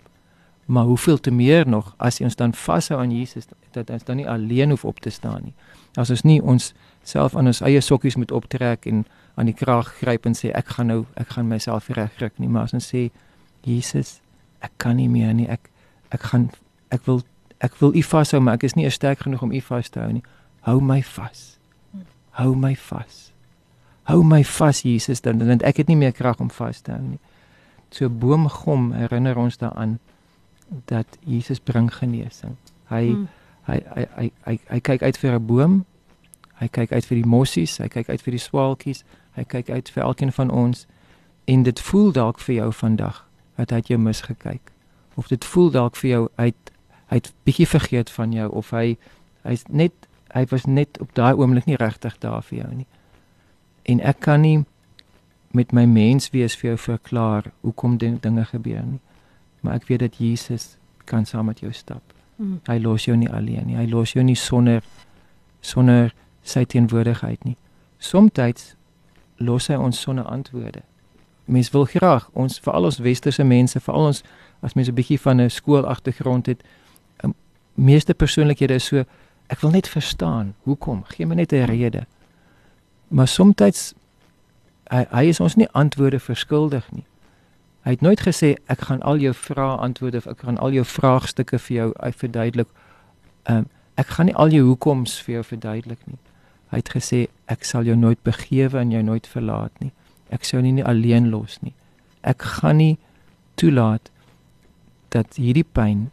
Maar 0.65 0.83
hoeveel 0.83 1.19
te 1.19 1.31
meer 1.31 1.67
nog 1.67 1.93
as 1.97 2.21
ons 2.21 2.35
dan 2.35 2.53
vashou 2.53 2.99
aan 2.99 3.11
Jesus 3.11 3.45
dat 3.71 3.89
ons 3.89 4.03
dan 4.03 4.15
nie 4.15 4.29
alleen 4.29 4.69
hoef 4.69 4.85
op 4.85 4.99
te 4.99 5.09
staan 5.09 5.43
nie. 5.43 5.53
As 5.95 6.09
ons 6.09 6.21
nie 6.21 6.41
ons 6.43 6.73
self 7.03 7.35
aan 7.35 7.45
ons 7.45 7.61
eie 7.61 7.81
sokkies 7.81 8.15
moet 8.15 8.31
optrek 8.31 8.85
en 8.85 9.05
aan 9.35 9.45
die 9.45 9.55
kraag 9.55 9.93
gryp 10.01 10.25
en 10.25 10.35
sê 10.35 10.51
ek 10.51 10.67
gaan 10.75 10.87
nou 10.91 11.05
ek 11.15 11.27
gaan 11.27 11.47
myself 11.47 11.87
regkry 11.87 12.29
nie, 12.37 12.49
maar 12.49 12.63
as 12.63 12.73
ons 12.73 12.87
sê 12.93 13.09
Jesus, 13.61 14.19
ek 14.59 14.71
kan 14.77 14.95
nie 14.95 15.09
meer 15.09 15.33
nie. 15.33 15.47
Ek 15.47 15.69
ek 16.09 16.21
gaan 16.31 16.49
ek 16.89 17.05
wil 17.05 17.21
ek 17.63 17.79
wil 17.81 17.95
U 17.95 18.03
vashou, 18.03 18.41
maar 18.41 18.57
ek 18.59 18.63
is 18.63 18.75
nie 18.77 18.89
sterk 18.89 19.25
genoeg 19.25 19.41
om 19.41 19.51
U 19.51 19.61
vas 19.69 19.89
te 19.89 19.99
hou 19.99 20.11
nie. 20.11 20.23
Hou 20.67 20.79
my 20.81 21.01
vas. 21.15 21.57
Hou 22.37 22.53
my 22.55 22.75
vas. 22.75 23.31
Hou 24.07 24.23
my 24.23 24.43
vas 24.43 24.81
Jesus, 24.81 25.21
dan 25.21 25.37
dan 25.37 25.63
ek 25.65 25.77
het 25.83 25.87
nie 25.87 25.97
meer 25.97 26.11
krag 26.11 26.39
om 26.39 26.51
vas 26.53 26.81
te 26.81 26.91
hou 26.91 27.01
nie. 27.01 27.19
So 27.91 28.09
boomgom 28.09 28.91
herinner 28.93 29.37
ons 29.37 29.57
daaraan 29.57 29.99
dat 30.85 31.07
Jesus 31.23 31.59
bring 31.59 31.93
genesing. 31.93 32.57
Hy, 32.91 33.03
hmm. 33.07 33.27
hy 33.67 33.79
hy 33.95 34.07
hy 34.15 34.31
hy 34.45 34.59
hy 34.67 34.79
kyk 34.79 35.03
uit 35.03 35.17
vir 35.17 35.33
'n 35.33 35.45
boom. 35.45 35.85
Hy 36.57 36.67
kyk 36.67 36.91
uit 36.91 37.05
vir 37.05 37.17
die 37.17 37.29
mossies, 37.29 37.77
hy 37.77 37.87
kyk 37.87 38.09
uit 38.09 38.21
vir 38.21 38.31
die 38.31 38.41
swaalkies, 38.41 39.03
hy 39.37 39.43
kyk 39.43 39.69
uit 39.69 39.89
vir 39.89 40.03
elkeen 40.03 40.31
van 40.31 40.49
ons 40.49 40.87
en 41.45 41.63
dit 41.63 41.79
voel 41.79 42.11
dalk 42.11 42.39
vir 42.39 42.55
jou 42.55 42.71
vandag 42.73 43.26
dat 43.57 43.73
hy 43.73 43.81
jou 43.85 43.99
misgekyk. 43.99 44.71
Of 45.15 45.27
dit 45.27 45.45
voel 45.45 45.71
dalk 45.71 45.95
vir 45.95 46.09
jou 46.09 46.23
uit 46.35 46.71
hy't 47.07 47.31
bietjie 47.47 47.67
vergeet 47.67 48.09
van 48.11 48.33
jou 48.35 48.49
of 48.51 48.71
hy 48.75 48.97
hy's 49.47 49.63
net 49.69 49.93
hy 50.35 50.43
was 50.51 50.65
net 50.67 50.99
op 51.01 51.13
daai 51.15 51.33
oomblik 51.33 51.65
nie 51.65 51.79
regtig 51.79 52.17
daar 52.19 52.43
vir 52.43 52.63
jou 52.63 52.71
nie. 52.83 52.87
En 53.87 54.01
ek 54.03 54.19
kan 54.19 54.41
nie 54.43 54.65
met 55.55 55.71
my 55.71 55.85
mens 55.87 56.29
wees 56.35 56.55
vir 56.59 56.73
jou 56.73 56.77
verklaar 56.77 57.51
hoekom 57.61 57.97
dinge 57.97 58.45
gebeur 58.51 58.83
nie 58.83 58.99
maar 59.67 59.75
ek 59.75 59.87
weet 59.87 59.99
dat 59.99 60.15
Jesus 60.17 60.77
kan 61.03 61.25
saam 61.25 61.45
met 61.45 61.59
jou 61.59 61.73
stap. 61.73 62.01
Mm. 62.35 62.59
Hy 62.63 62.77
los 62.79 63.05
jou 63.05 63.17
nie 63.17 63.29
alleen 63.29 63.65
nie. 63.65 63.75
Hy 63.75 63.87
los 63.89 64.13
jou 64.13 64.23
nie 64.23 64.35
sonder 64.35 64.83
sonder 65.61 66.13
sy 66.47 66.63
teenwoordigheid 66.65 67.43
nie. 67.43 67.57
Somstyds 67.97 68.75
los 69.37 69.67
hy 69.67 69.75
ons 69.75 69.99
sonder 69.99 70.25
antwoorde. 70.29 70.85
Mens 71.47 71.69
wil 71.71 71.85
graag 71.87 72.29
ons 72.33 72.59
veral 72.59 72.89
ons 72.89 72.99
westerse 73.03 73.43
mense, 73.43 73.79
veral 73.79 74.11
ons 74.11 74.23
as 74.65 74.73
mense 74.73 74.91
'n 74.91 74.95
bietjie 74.95 75.19
van 75.19 75.41
'n 75.41 75.49
skoolagtergrond 75.49 76.45
het, 76.45 76.63
um, 77.23 77.33
meeste 77.73 78.13
persoonlikhede 78.13 78.73
is 78.73 78.85
so 78.85 79.03
ek 79.47 79.59
wil 79.59 79.71
net 79.71 79.87
verstaan. 79.87 80.55
Hoekom? 80.63 81.03
Gee 81.03 81.25
my 81.25 81.35
net 81.35 81.51
'n 81.53 81.65
rede. 81.65 82.05
Maar 83.07 83.27
somstyds 83.27 83.93
hy, 84.89 85.05
hy 85.09 85.23
is 85.23 85.39
ons 85.39 85.55
nie 85.55 85.69
antwoorde 85.71 86.19
verskuldig 86.19 86.91
nie. 86.91 87.05
Hy 87.81 87.91
het 87.91 88.01
nooit 88.01 88.19
gesê 88.19 88.55
ek 88.67 88.81
gaan 88.89 89.01
al 89.01 89.17
jou 89.17 89.33
vrae 89.33 89.77
antwoord 89.77 90.15
of 90.15 90.27
ek 90.27 90.39
gaan 90.39 90.57
al 90.57 90.71
jou 90.71 90.85
vraagstukke 90.85 91.59
vir 91.59 91.75
jou 91.77 91.93
verduidelik. 92.11 92.67
Ehm 93.43 93.57
um, 93.57 93.67
ek 93.97 94.07
gaan 94.07 94.25
nie 94.25 94.35
al 94.35 94.49
jou 94.53 94.65
hoekoms 94.65 95.21
vir 95.25 95.33
jou 95.33 95.43
verduidelik 95.43 95.99
nie. 96.05 96.19
Hy 96.69 96.77
het 96.77 96.89
gesê 96.93 97.27
ek 97.49 97.63
sal 97.65 97.87
jou 97.87 97.95
nooit 97.95 98.19
begewe 98.23 98.77
en 98.77 98.91
jou 98.91 99.01
nooit 99.03 99.27
verlaat 99.27 99.71
nie. 99.79 99.91
Ek 100.29 100.43
sou 100.43 100.61
nie, 100.61 100.71
nie 100.71 100.85
alleen 100.85 101.29
los 101.29 101.61
nie. 101.61 101.73
Ek 102.21 102.41
gaan 102.41 102.77
nie 102.77 102.97
toelaat 103.55 104.11
dat 105.09 105.35
hierdie 105.35 105.63
pyn 105.63 106.11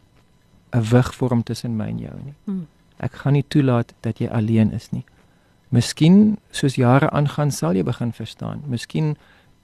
'n 0.75 0.83
wig 0.91 1.13
vorm 1.15 1.43
tussen 1.43 1.77
my 1.77 1.87
en 1.87 1.99
jou 1.99 2.15
nie. 2.23 2.33
Hmm. 2.45 2.67
Ek 2.97 3.13
gaan 3.13 3.33
nie 3.33 3.45
toelaat 3.47 3.93
dat 4.01 4.19
jy 4.19 4.27
alleen 4.27 4.71
is 4.71 4.91
nie. 4.91 5.03
Miskien 5.69 6.37
soos 6.51 6.75
jare 6.75 7.09
aangaan 7.09 7.51
sal 7.51 7.75
jy 7.75 7.83
begin 7.83 8.13
verstaan. 8.13 8.61
Miskien 8.67 9.15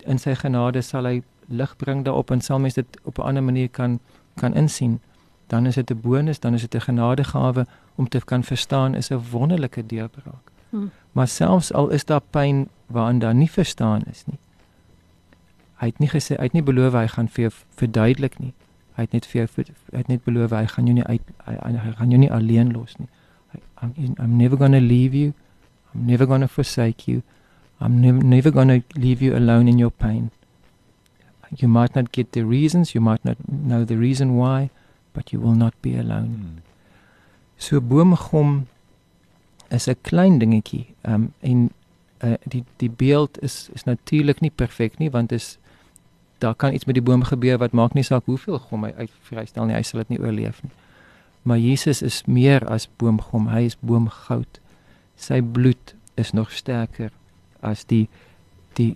in 0.06 0.20
sy 0.20 0.36
genade 0.36 0.82
sal 0.82 1.06
hy 1.06 1.22
lig 1.48 1.76
bring 1.78 2.04
daarop 2.06 2.32
en 2.32 2.42
sal 2.42 2.60
mens 2.60 2.74
dit 2.74 3.00
op 3.04 3.20
'n 3.20 3.22
ander 3.22 3.44
manier 3.44 3.70
kan 3.70 4.00
kan 4.36 4.54
insien. 4.54 5.00
Dan 5.48 5.66
is 5.66 5.76
dit 5.76 5.92
'n 5.92 6.02
bonus, 6.02 6.40
dan 6.40 6.54
is 6.54 6.62
dit 6.62 6.76
'n 6.76 6.82
genadegawe 6.82 7.68
om 7.96 8.10
te 8.10 8.20
kan 8.26 8.44
verstaan 8.44 8.96
is 8.96 9.12
'n 9.12 9.22
wonderlike 9.32 9.86
deurbraak. 9.86 10.52
Hmm. 10.70 10.92
Maar 11.12 11.28
selfs 11.28 11.74
al 11.74 11.90
is 11.90 12.06
daar 12.06 12.22
pyn 12.30 12.70
waarin 12.92 13.20
daar 13.20 13.36
nie 13.36 13.50
verstaan 13.50 14.02
is 14.12 14.24
nie. 14.26 14.40
Hy 15.82 15.90
het 15.90 16.00
nie 16.00 16.10
gesê 16.10 16.38
hy 16.38 16.50
het 16.50 16.54
nie 16.54 16.66
beloof 16.66 16.94
hy 16.94 17.08
gaan 17.08 17.28
vir 17.28 17.48
jou 17.48 17.54
verduidelik 17.80 18.40
nie. 18.40 18.54
Hy 18.98 19.08
het 19.08 19.14
net 19.14 19.26
vir 19.26 19.42
jou 19.42 19.66
hy 19.94 19.98
het 19.98 20.08
net 20.08 20.24
beloof 20.24 20.52
hy 20.52 20.66
gaan 20.66 20.88
jou 20.88 20.96
nie 20.96 21.08
uit 21.08 21.34
hy, 21.46 21.56
hy 21.86 21.94
gaan 21.98 22.12
jou 22.12 22.20
nie 22.22 22.32
alleen 22.32 22.74
los 22.74 22.98
nie. 23.00 23.10
I'm, 23.82 24.16
I'm 24.20 24.38
never 24.38 24.56
going 24.56 24.74
to 24.74 24.80
leave 24.80 25.16
you. 25.16 25.34
I'm 25.94 26.06
never 26.06 26.26
going 26.26 26.42
to 26.42 26.48
forsake 26.48 27.08
you. 27.08 27.24
I'm 27.80 28.00
never, 28.00 28.20
never 28.24 28.52
going 28.52 28.68
to 28.68 29.00
leave 29.00 29.22
you 29.22 29.36
alone 29.36 29.68
in 29.68 29.80
your 29.80 29.92
pain. 29.92 30.32
You 31.58 31.68
might 31.68 31.96
not 31.96 32.12
get 32.14 32.32
the 32.32 32.44
reasons, 32.44 32.96
you 32.96 33.02
might 33.02 33.26
not 33.26 33.36
know 33.50 33.84
the 33.84 33.98
reason 33.98 34.38
why, 34.38 34.70
but 35.14 35.34
you 35.34 35.40
will 35.42 35.56
not 35.56 35.74
be 35.82 35.98
alone. 35.98 36.28
Hmm. 36.28 36.58
So 37.58 37.82
boomgom 37.82 38.68
is 39.70 39.88
'n 39.88 39.96
klein 40.02 40.40
dingetjie. 40.40 40.86
Um 41.04 41.34
en 41.42 41.72
uh, 42.24 42.34
die 42.44 42.64
die 42.78 42.90
beeld 42.90 43.42
is 43.42 43.70
is 43.74 43.84
natuurlik 43.84 44.40
nie 44.40 44.52
perfek 44.52 44.98
nie 44.98 45.12
want 45.12 45.32
is 45.32 45.58
daar 46.42 46.56
kan 46.56 46.74
iets 46.74 46.86
met 46.86 46.96
die 46.96 47.04
boom 47.04 47.24
gebeur 47.24 47.58
wat 47.58 47.72
maak 47.72 47.94
nie 47.94 48.04
saak 48.04 48.26
hoeveel 48.26 48.60
gom 48.60 48.84
hy 48.84 48.94
uitvrystel 48.98 49.66
nie, 49.66 49.76
hy 49.76 49.84
sal 49.86 50.02
dit 50.02 50.16
nie 50.16 50.22
oorleef 50.22 50.64
nie. 50.66 50.72
Maar 51.46 51.58
Jesus 51.58 52.02
is 52.02 52.24
meer 52.26 52.66
as 52.70 52.88
boomgom, 52.98 53.48
hy 53.54 53.66
is 53.70 53.78
boomgoud. 53.80 54.60
Sy 55.18 55.42
bloed 55.42 55.94
is 56.18 56.34
nog 56.34 56.52
sterker 56.52 57.14
as 57.62 57.86
die 57.86 58.08
die 58.78 58.96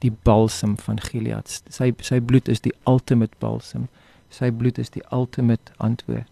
die 0.00 0.10
balsem 0.26 0.76
van 0.80 0.98
Gilead. 0.98 1.50
Sy 1.68 1.92
sy 2.02 2.20
bloed 2.20 2.48
is 2.48 2.62
die 2.66 2.74
ultimate 2.88 3.36
balsem. 3.38 3.86
Sy 4.30 4.50
bloed 4.50 4.78
is 4.78 4.90
die 4.90 5.04
ultimate 5.12 5.74
antwoord. 5.78 6.30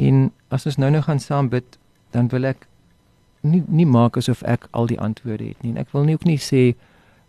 En 0.00 0.30
as 0.48 0.66
ons 0.66 0.78
nou 0.80 0.90
nou 0.90 1.02
gaan 1.02 1.20
saam 1.20 1.48
bid, 1.52 1.76
dan 2.14 2.28
wil 2.32 2.46
ek 2.48 2.69
nie 3.40 3.62
nie 3.66 3.86
maak 3.86 4.16
asof 4.16 4.42
ek 4.42 4.68
al 4.70 4.86
die 4.86 5.00
antwoorde 5.00 5.44
het 5.44 5.62
nie. 5.62 5.76
Ek 5.78 5.92
wil 5.92 6.04
nie 6.04 6.14
ook 6.14 6.24
nie 6.28 6.38
sê 6.38 6.74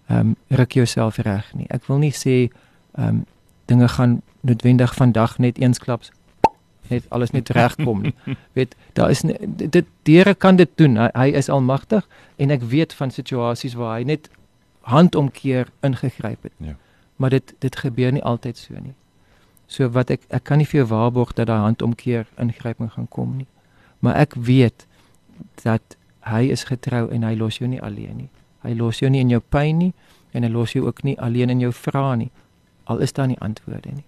ehm 0.07 0.33
um, 0.33 0.35
ruk 0.49 0.71
jouself 0.71 1.17
reg 1.17 1.53
nie. 1.53 1.67
Ek 1.69 1.85
wil 1.87 1.97
nie 1.97 2.13
sê 2.15 2.49
ehm 2.95 3.07
um, 3.07 3.25
dinge 3.65 3.87
gaan 3.87 4.21
noodwendig 4.41 4.95
vandag 4.95 5.37
net 5.37 5.57
eensklaps 5.57 6.11
net 6.91 7.05
alles 7.09 7.31
net 7.31 7.49
regkom 7.49 8.01
nie. 8.01 8.13
weet, 8.57 8.75
daar 8.93 9.09
is 9.09 9.21
nie, 9.21 9.37
dit 9.47 9.85
Here 10.03 10.33
kan 10.33 10.55
dit 10.55 10.69
doen. 10.75 10.97
Hy, 10.97 11.09
hy 11.13 11.27
is 11.39 11.49
almagtig 11.49 12.07
en 12.35 12.51
ek 12.51 12.65
weet 12.67 12.93
van 12.93 13.13
situasies 13.15 13.77
waar 13.79 13.99
hy 13.99 14.07
net 14.09 14.27
handomkeer 14.91 15.69
ingegryp 15.85 16.49
het. 16.49 16.55
Ja. 16.57 16.75
Maar 17.15 17.37
dit 17.37 17.53
dit 17.63 17.75
gebeur 17.75 18.11
nie 18.11 18.23
altyd 18.27 18.57
so 18.57 18.75
nie. 18.75 18.95
So 19.71 19.87
wat 19.95 20.11
ek 20.11 20.25
ek 20.35 20.43
kan 20.49 20.59
nie 20.59 20.67
vir 20.67 20.81
jou 20.81 20.89
waarborg 20.91 21.31
dat 21.37 21.47
daai 21.47 21.63
handomkeer 21.63 22.27
ingryping 22.41 22.91
gaan 22.97 23.07
kom 23.07 23.37
nie. 23.39 23.47
Maar 24.03 24.19
ek 24.25 24.35
weet 24.35 24.87
dat 25.63 25.95
hy 26.29 26.51
is 26.53 26.63
getrou 26.69 27.09
en 27.09 27.23
hy 27.23 27.35
los 27.35 27.57
jou 27.57 27.69
nie 27.69 27.81
alleen 27.81 28.17
nie. 28.17 28.29
Hy 28.61 28.75
los 28.77 29.01
jou 29.01 29.09
nie 29.09 29.21
in 29.21 29.33
jou 29.33 29.41
pyn 29.41 29.77
nie 29.77 29.93
en 30.33 30.45
hy 30.45 30.49
los 30.49 30.75
jou 30.75 30.85
ook 30.85 31.03
nie 31.03 31.17
alleen 31.19 31.49
in 31.49 31.59
jou 31.59 31.71
vrae 31.73 32.15
nie. 32.17 32.31
Al 32.83 33.01
is 33.01 33.13
daar 33.13 33.27
nie 33.27 33.39
antwoorde 33.39 33.91
nie. 33.91 34.07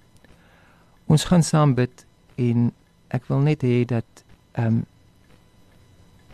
Ons 1.08 1.26
gaan 1.30 1.44
saam 1.44 1.76
bid 1.76 2.06
en 2.36 2.72
ek 3.14 3.28
wil 3.30 3.44
net 3.46 3.66
hê 3.66 3.84
dat 3.86 4.26
ehm 4.54 4.82
um, 4.82 4.82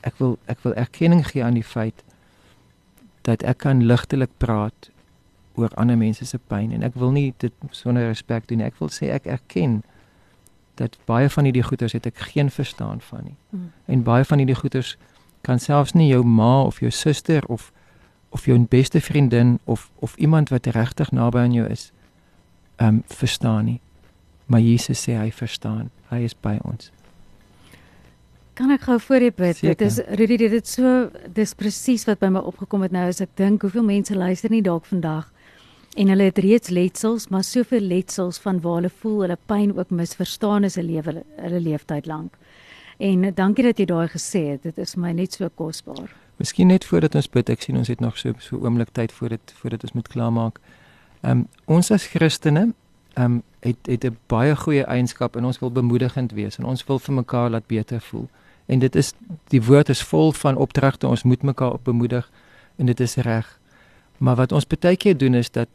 ek 0.08 0.16
wil 0.20 0.38
ek 0.48 0.62
wil 0.64 0.76
erkenning 0.80 1.26
gee 1.28 1.44
aan 1.44 1.58
die 1.60 1.66
feit 1.66 2.04
dat 3.28 3.44
ek 3.44 3.58
kan 3.66 3.84
ligtelik 3.84 4.32
praat 4.38 4.90
oor 5.60 5.74
ander 5.76 5.98
mense 6.00 6.26
se 6.26 6.40
pyn 6.52 6.72
en 6.72 6.86
ek 6.88 6.96
wil 6.96 7.12
nie 7.12 7.34
dit 7.44 7.54
sonder 7.76 8.08
respek 8.08 8.48
doen 8.48 8.64
ek 8.64 8.80
wil 8.80 8.92
sê 8.96 9.12
ek 9.16 9.28
erken 9.28 9.82
dat 10.80 10.96
baie 11.10 11.30
van 11.30 11.50
hierdie 11.50 11.66
goeters 11.68 11.98
het 11.98 12.08
ek 12.08 12.22
geen 12.32 12.52
verstaan 12.54 13.04
van 13.10 13.28
nie 13.28 13.38
hmm. 13.50 13.72
en 13.86 14.06
baie 14.08 14.26
van 14.26 14.40
hierdie 14.40 14.60
goeters 14.62 14.96
kan 15.42 15.60
selfs 15.60 15.94
nie 15.94 16.10
jou 16.10 16.24
ma 16.24 16.62
of 16.64 16.80
jou 16.80 16.92
suster 16.92 17.46
of 17.48 17.72
of 18.30 18.46
jou 18.46 18.60
beste 18.70 19.02
vriendin 19.02 19.60
of 19.64 19.90
of 20.00 20.16
iemand 20.16 20.50
wat 20.50 20.66
regtig 20.66 21.12
naby 21.12 21.38
aan 21.38 21.54
jou 21.54 21.68
is 21.68 21.92
ehm 22.76 22.88
um, 22.88 23.04
verstaan 23.08 23.66
nie 23.66 23.80
maar 24.46 24.60
Jesus 24.60 25.04
sê 25.08 25.18
hy 25.18 25.32
verstaan 25.32 25.90
hy 26.10 26.24
is 26.24 26.36
by 26.42 26.58
ons 26.64 26.92
Kan 28.60 28.74
ek 28.76 28.82
gou 28.90 28.98
voor 29.00 29.24
jy 29.24 29.32
bid? 29.32 29.60
Dit 29.64 29.82
is 29.86 29.98
Rudy, 30.20 30.36
dit 30.36 30.52
is 30.52 30.74
so 30.76 31.10
dis 31.32 31.54
presies 31.56 32.04
wat 32.10 32.20
by 32.20 32.28
my 32.28 32.42
opgekom 32.44 32.82
het 32.84 32.92
nou 32.92 33.06
as 33.08 33.22
ek 33.24 33.38
dink 33.40 33.64
hoeveel 33.64 33.86
mense 33.88 34.16
luister 34.16 34.52
nie 34.52 34.60
dalk 34.66 34.90
vandag 34.90 35.30
en 35.96 36.12
hulle 36.12 36.28
het 36.28 36.42
reeds 36.44 36.70
letsels, 36.70 37.30
maar 37.32 37.44
soveel 37.44 37.88
letsels 37.88 38.38
van 38.44 38.60
waar 38.62 38.82
hulle 38.82 38.92
voel 39.02 39.22
hulle 39.24 39.38
pyn 39.48 39.72
ook 39.78 39.96
misverstaan 39.96 40.68
is 40.68 40.76
'n 40.78 40.86
lewe 40.86 41.24
hulle 41.40 41.60
leeftyd 41.60 42.06
lank. 42.06 42.36
En 43.00 43.24
dankie 43.34 43.64
dat 43.64 43.80
jy 43.80 43.86
daai 43.88 44.08
gesê 44.12 44.42
het. 44.54 44.64
Dit 44.64 44.78
is 44.78 44.96
my 45.00 45.12
net 45.16 45.34
so 45.34 45.48
kosbaar. 45.56 46.12
Miskien 46.38 46.68
net 46.68 46.86
voordat 46.86 47.16
ons 47.16 47.30
bid, 47.32 47.50
ek 47.50 47.64
sien 47.64 47.78
ons 47.80 47.88
het 47.88 48.00
nog 48.04 48.18
so 48.20 48.36
so 48.44 48.60
oomblik 48.60 48.92
tyd 48.96 49.12
voor 49.16 49.30
dit 49.36 49.54
voordat 49.62 49.84
ons 49.88 49.96
moet 49.96 50.08
klaarmaak. 50.08 50.60
Ehm 51.22 51.32
um, 51.32 51.48
ons 51.66 51.92
as 51.92 52.08
Christene 52.12 52.74
ehm 53.20 53.26
um, 53.26 53.44
het 53.60 53.78
het 53.86 54.04
'n 54.06 54.18
baie 54.28 54.56
goeie 54.56 54.84
eienskap 54.84 55.36
en 55.36 55.46
ons 55.46 55.60
wil 55.60 55.72
bemoedigend 55.72 56.32
wees 56.32 56.58
en 56.58 56.66
ons 56.66 56.84
wil 56.86 57.00
vir 57.00 57.14
mekaar 57.14 57.50
laat 57.50 57.68
beter 57.68 58.02
voel 58.02 58.30
en 58.66 58.80
dit 58.80 58.96
is 58.96 59.14
die 59.48 59.64
woord 59.64 59.90
is 59.90 60.04
vol 60.04 60.32
van 60.32 60.56
opdragte 60.56 61.08
ons 61.08 61.24
moet 61.24 61.42
mekaar 61.42 61.80
bemoedig 61.84 62.32
en 62.76 62.86
dit 62.86 63.00
is 63.00 63.16
reg 63.16 63.60
maar 64.18 64.36
wat 64.36 64.52
ons 64.52 64.68
baie 64.68 64.98
keer 64.98 65.18
doen 65.18 65.34
is 65.34 65.52
dat 65.52 65.68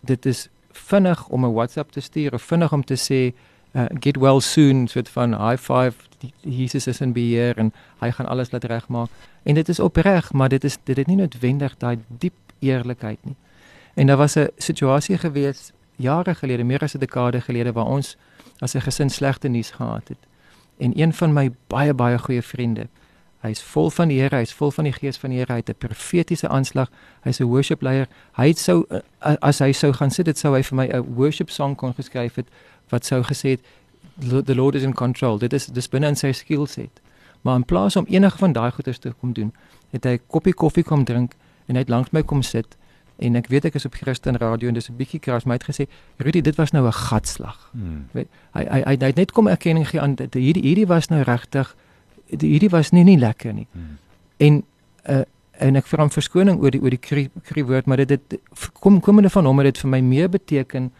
dit 0.00 0.26
is 0.26 0.48
vinnig 0.72 1.28
om 1.28 1.44
'n 1.44 1.52
WhatsApp 1.52 1.90
te 1.92 2.00
stuur 2.00 2.34
of 2.34 2.42
vinnig 2.42 2.72
om 2.72 2.84
te 2.84 2.96
sê 2.96 3.34
uh, 3.78 3.86
get 4.00 4.16
well 4.16 4.40
soon 4.40 4.86
soort 4.88 5.08
van 5.08 5.36
high 5.38 5.60
five 5.62 5.94
Jesus 6.42 6.86
is 6.90 7.00
in 7.00 7.12
beheer 7.14 7.58
en 7.62 7.72
hy 8.02 8.10
gaan 8.10 8.26
alles 8.26 8.50
laat 8.50 8.64
regmaak 8.64 9.10
en 9.42 9.54
dit 9.54 9.68
is 9.68 9.80
opreg 9.80 10.32
maar 10.32 10.48
dit 10.48 10.64
is 10.64 10.78
dit 10.84 10.96
het 10.96 11.06
nie 11.06 11.16
noodwendig 11.16 11.76
daai 11.78 11.98
diep 12.08 12.34
eerlikheid 12.58 13.18
nie 13.22 13.36
en 13.94 14.06
daar 14.06 14.20
was 14.24 14.36
'n 14.36 14.50
situasie 14.56 15.18
gewees 15.18 15.72
jare 15.96 16.34
gelede 16.34 16.64
meer 16.64 16.82
as 16.82 16.94
'n 16.94 16.98
dekade 16.98 17.40
gelede 17.40 17.72
waar 17.72 17.86
ons 17.86 18.16
as 18.60 18.74
'n 18.74 18.80
gesin 18.80 19.10
slegte 19.10 19.48
nuus 19.48 19.70
gehad 19.70 20.08
het 20.08 20.28
en 20.78 21.00
een 21.00 21.12
van 21.12 21.32
my 21.32 21.50
baie 21.66 21.94
baie 21.94 22.18
goeie 22.18 22.42
vriende. 22.42 22.88
Hy's 23.38 23.62
vol 23.62 23.90
van 23.94 24.10
die 24.10 24.18
Here, 24.20 24.36
hy's 24.36 24.52
vol 24.52 24.70
van 24.74 24.88
die 24.88 24.92
Gees 24.92 25.18
van 25.18 25.30
die 25.30 25.38
Here, 25.38 25.52
hy 25.52 25.58
het 25.62 25.70
'n 25.70 25.78
profetiese 25.78 26.48
aanslag. 26.48 26.90
Hy's 27.22 27.40
'n 27.40 27.44
worship 27.44 27.82
leier. 27.82 28.08
Hy 28.32 28.48
het 28.48 28.58
sou 28.58 28.84
eh, 28.90 29.34
as 29.40 29.58
hy 29.58 29.72
sou 29.72 29.92
gaan 29.92 30.10
sit, 30.10 30.24
dit 30.24 30.38
sou 30.38 30.54
hy 30.54 30.62
vir 30.62 30.76
my 30.76 30.86
'n 30.86 31.14
worship 31.14 31.50
song 31.50 31.74
kon 31.76 31.94
geskryf 31.94 32.34
het 32.34 32.46
wat 32.90 33.04
sou 33.04 33.22
gesê 33.22 33.56
het 33.56 33.60
the 34.44 34.54
Lord 34.54 34.74
is 34.74 34.82
in 34.82 34.94
control. 34.94 35.38
Dit 35.38 35.52
is 35.52 35.66
dis 35.66 35.88
binne 35.88 36.06
in 36.06 36.16
sy 36.16 36.32
skill 36.32 36.66
set. 36.66 37.00
Maar 37.42 37.56
in 37.56 37.64
plaas 37.64 37.96
om 37.96 38.06
enige 38.08 38.38
van 38.38 38.52
daai 38.52 38.70
goeders 38.70 38.98
te 38.98 39.12
kom 39.20 39.32
doen, 39.32 39.52
het 39.90 40.04
hy 40.04 40.10
'n 40.18 40.20
koppie 40.26 40.54
koffie 40.54 40.84
kom 40.84 41.04
drink 41.04 41.34
en 41.66 41.74
hy 41.74 41.80
het 41.80 41.88
langs 41.88 42.10
my 42.10 42.22
kom 42.22 42.42
sit 42.42 42.76
en 43.18 43.34
ek 43.36 43.48
weet 43.50 43.64
ek 43.64 43.74
is 43.74 43.84
op 43.84 43.94
Christen 43.98 44.36
Radio 44.36 44.68
en 44.68 44.74
dis 44.74 44.88
'n 44.88 44.96
bietjie 44.96 45.20
kras 45.20 45.44
maar 45.44 45.58
hy 45.58 45.60
het 45.64 45.70
gesê 45.74 45.86
Rudy 46.16 46.40
dit 46.40 46.56
was 46.56 46.70
nou 46.70 46.86
'n 46.86 46.92
gatslag. 46.92 47.70
Hmm. 47.72 48.06
Weet 48.12 48.28
hy 48.52 48.64
hy 48.64 48.82
hy 48.84 49.06
het 49.06 49.16
net 49.16 49.32
kom 49.32 49.46
erkenning 49.46 49.88
gee 49.88 50.00
aan 50.00 50.14
dit 50.14 50.34
hierdie 50.34 50.62
hierdie 50.62 50.86
was 50.86 51.08
nou 51.08 51.22
regtig 51.22 51.76
hierdie 52.26 52.70
was 52.70 52.90
nie 52.90 53.04
nie 53.04 53.18
lekker 53.18 53.52
nie. 53.52 53.66
Hmm. 53.72 53.98
En 54.36 54.64
uh, 55.08 55.22
en 55.58 55.76
ek 55.76 55.86
vra 55.86 56.02
om 56.02 56.10
verskoning 56.10 56.60
oor 56.60 56.70
die 56.70 56.80
oor 56.80 56.90
die 56.90 57.02
kry, 57.02 57.30
kry 57.42 57.64
woord 57.64 57.86
maar 57.86 57.96
dit 57.96 58.08
dit 58.08 58.40
kom 58.72 59.00
komende 59.00 59.30
van 59.30 59.44
hom 59.44 59.58
het 59.58 59.74
dit 59.74 59.78
vir 59.78 59.90
my 59.90 60.00
meer 60.00 60.28
beteken 60.28 60.92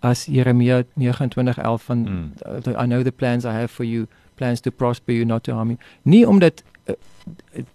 as 0.00 0.24
Jeremia 0.24 0.82
29:11 0.82 1.84
van 1.84 2.06
hmm. 2.06 2.32
I 2.66 2.86
know 2.86 3.02
the 3.02 3.12
plans 3.12 3.44
I 3.44 3.52
have 3.52 3.68
for 3.68 3.84
you 3.84 4.06
plans 4.34 4.60
to 4.60 4.70
prosper 4.70 5.12
you 5.12 5.24
not 5.24 5.44
to 5.44 5.54
harm 5.54 5.68
you. 5.68 5.78
Nie 6.02 6.26
omdat 6.28 6.62
uh, 6.88 6.94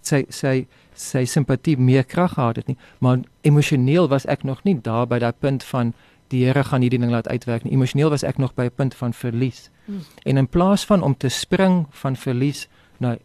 sy 0.01 0.25
sy 0.29 0.65
sy 0.96 1.25
simpatie 1.27 1.75
meer 1.77 2.03
krag 2.08 2.34
gehad 2.34 2.55
het 2.55 2.67
nie, 2.72 2.77
maar 3.03 3.20
emosioneel 3.41 4.08
was 4.08 4.25
ek 4.32 4.44
nog 4.48 4.63
nie 4.63 4.77
daar 4.82 5.08
by 5.12 5.20
daai 5.20 5.34
punt 5.39 5.63
van 5.63 5.94
die 6.34 6.46
Here 6.48 6.63
gaan 6.63 6.82
hierdie 6.82 7.00
ding 7.00 7.12
laat 7.13 7.27
uitwerk 7.29 7.63
nie. 7.63 7.75
Emosioneel 7.75 8.10
was 8.10 8.24
ek 8.24 8.39
nog 8.41 8.55
by 8.55 8.65
'n 8.65 8.75
punt 8.75 8.96
van 8.96 9.13
verlies. 9.13 9.70
Hmm. 9.86 10.01
En 10.24 10.38
in 10.38 10.48
plaas 10.48 10.86
van 10.86 11.03
om 11.03 11.17
te 11.17 11.29
spring 11.29 11.86
van 11.91 12.15
verlies 12.15 12.67
na 12.98 13.17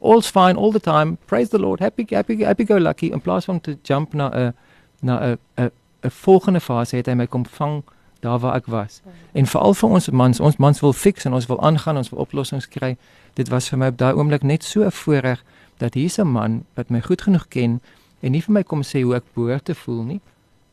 all's 0.00 0.30
fine 0.30 0.58
all 0.58 0.72
the 0.72 0.80
time, 0.80 1.16
praise 1.26 1.50
the 1.50 1.58
Lord, 1.58 1.80
happy 1.80 2.04
happy 2.10 2.44
happy 2.44 2.64
go 2.64 2.78
lucky 2.78 3.06
in 3.06 3.20
plaas 3.20 3.44
van 3.44 3.60
te 3.60 3.78
jump 3.82 4.14
na 4.14 4.28
'n 4.28 4.54
na 5.00 5.18
'n 5.20 5.38
'n 5.56 5.70
'n 6.02 6.10
volgende 6.10 6.60
fase 6.60 6.96
het 6.96 7.06
hy 7.06 7.14
my 7.14 7.26
kom 7.26 7.46
vang 7.46 7.82
daar 8.22 8.38
waar 8.38 8.54
ek 8.54 8.66
was. 8.66 9.00
En 9.32 9.46
veral 9.46 9.74
vir 9.74 9.88
ons 9.88 10.10
mans, 10.10 10.40
ons 10.40 10.56
mans 10.56 10.80
wil 10.80 10.92
fix 10.92 11.24
en 11.24 11.34
ons 11.34 11.46
wil 11.46 11.60
aangaan, 11.62 11.96
ons 11.96 12.10
wil 12.10 12.22
oplossings 12.22 12.68
kry. 12.68 12.96
Dit 13.34 13.48
was 13.50 13.68
vir 13.68 13.78
my 13.78 13.88
op 13.90 13.98
daai 13.98 14.12
oomblik 14.14 14.42
net 14.46 14.64
so 14.64 14.84
'n 14.84 14.90
voorreg 14.90 15.42
dat 15.76 15.94
hier's 15.94 16.18
'n 16.18 16.26
man 16.26 16.64
wat 16.74 16.90
my 16.90 17.00
goed 17.00 17.22
genoeg 17.22 17.48
ken 17.48 17.80
en 18.20 18.30
nie 18.32 18.42
vir 18.42 18.52
my 18.52 18.62
kom 18.62 18.82
sê 18.82 19.02
hoe 19.02 19.14
ek 19.14 19.24
behoort 19.34 19.64
te 19.64 19.74
voel 19.74 20.02
nie. 20.02 20.20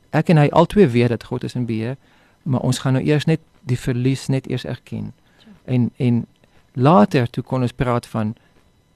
Ek 0.10 0.30
en 0.30 0.38
hy 0.38 0.48
albei 0.48 0.88
weet 0.88 1.10
dat 1.10 1.24
God 1.24 1.44
is 1.44 1.56
in 1.56 1.66
beheer, 1.66 1.98
maar 2.44 2.62
ons 2.62 2.80
gaan 2.80 2.94
nou 2.94 3.04
eers 3.06 3.26
net 3.26 3.40
die 3.62 3.78
verlies 3.78 4.28
net 4.28 4.48
eers 4.48 4.66
erken. 4.66 5.14
En 5.66 5.92
en 5.98 6.26
later 6.74 7.30
toe 7.30 7.44
kon 7.44 7.62
ons 7.62 7.72
praat 7.72 8.06
van 8.06 8.36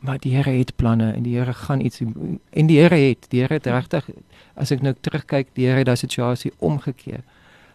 maar 0.03 0.19
die 0.19 0.35
Here 0.35 0.49
het 0.49 0.75
planne 0.75 1.13
en 1.13 1.23
die 1.23 1.37
Here 1.37 1.53
gaan 1.53 1.79
iets 1.79 2.01
en 2.49 2.67
die 2.67 2.79
Here 2.79 2.95
het 2.95 3.25
die 3.29 3.39
Here 3.39 3.53
het 3.53 3.65
regtig 3.65 4.09
as 4.53 4.71
ek 4.71 4.81
nou 4.81 4.93
terugkyk 4.99 5.47
die 5.53 5.65
Here 5.65 5.77
het 5.77 5.85
daai 5.85 5.97
situasie 5.97 6.51
omgekeer 6.57 7.23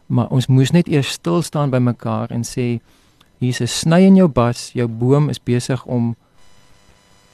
maar 0.08 0.30
ons 0.34 0.48
moes 0.48 0.72
net 0.72 0.88
eers 0.88 1.10
stil 1.18 1.42
staan 1.42 1.70
by 1.70 1.80
mekaar 1.82 2.32
en 2.34 2.44
sê 2.44 2.78
Jesus 3.38 3.74
sny 3.84 4.00
in 4.08 4.16
jou 4.18 4.28
bas 4.28 4.70
jou 4.74 4.88
boom 4.88 5.28
is 5.32 5.40
besig 5.40 5.84
om 5.86 6.14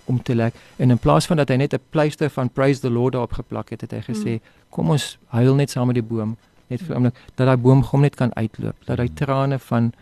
om 0.04 0.18
te 0.22 0.34
lek 0.36 0.54
en 0.76 0.90
in 0.92 1.00
plaas 1.00 1.26
van 1.26 1.40
dat 1.40 1.48
hy 1.48 1.56
net 1.56 1.74
'n 1.74 1.80
pleister 1.90 2.30
van 2.30 2.50
praise 2.50 2.80
the 2.80 2.90
Lord 2.90 3.12
daarop 3.12 3.32
geplak 3.32 3.70
het 3.70 3.80
het 3.80 3.92
hy 3.92 4.02
gesê 4.02 4.32
mm. 4.36 4.40
kom 4.70 4.90
ons 4.90 5.18
huil 5.26 5.54
net 5.54 5.70
saam 5.70 5.86
met 5.86 5.94
die 5.94 6.08
boom 6.14 6.36
net 6.68 6.82
vir 6.82 6.96
oomblik 6.96 7.16
dat 7.34 7.46
daai 7.46 7.56
boom 7.56 7.82
gom 7.82 8.00
net 8.00 8.16
kan 8.16 8.34
uitloop 8.34 8.76
dat 8.86 8.98
hy 8.98 9.08
trane 9.14 9.58
van 9.58 9.92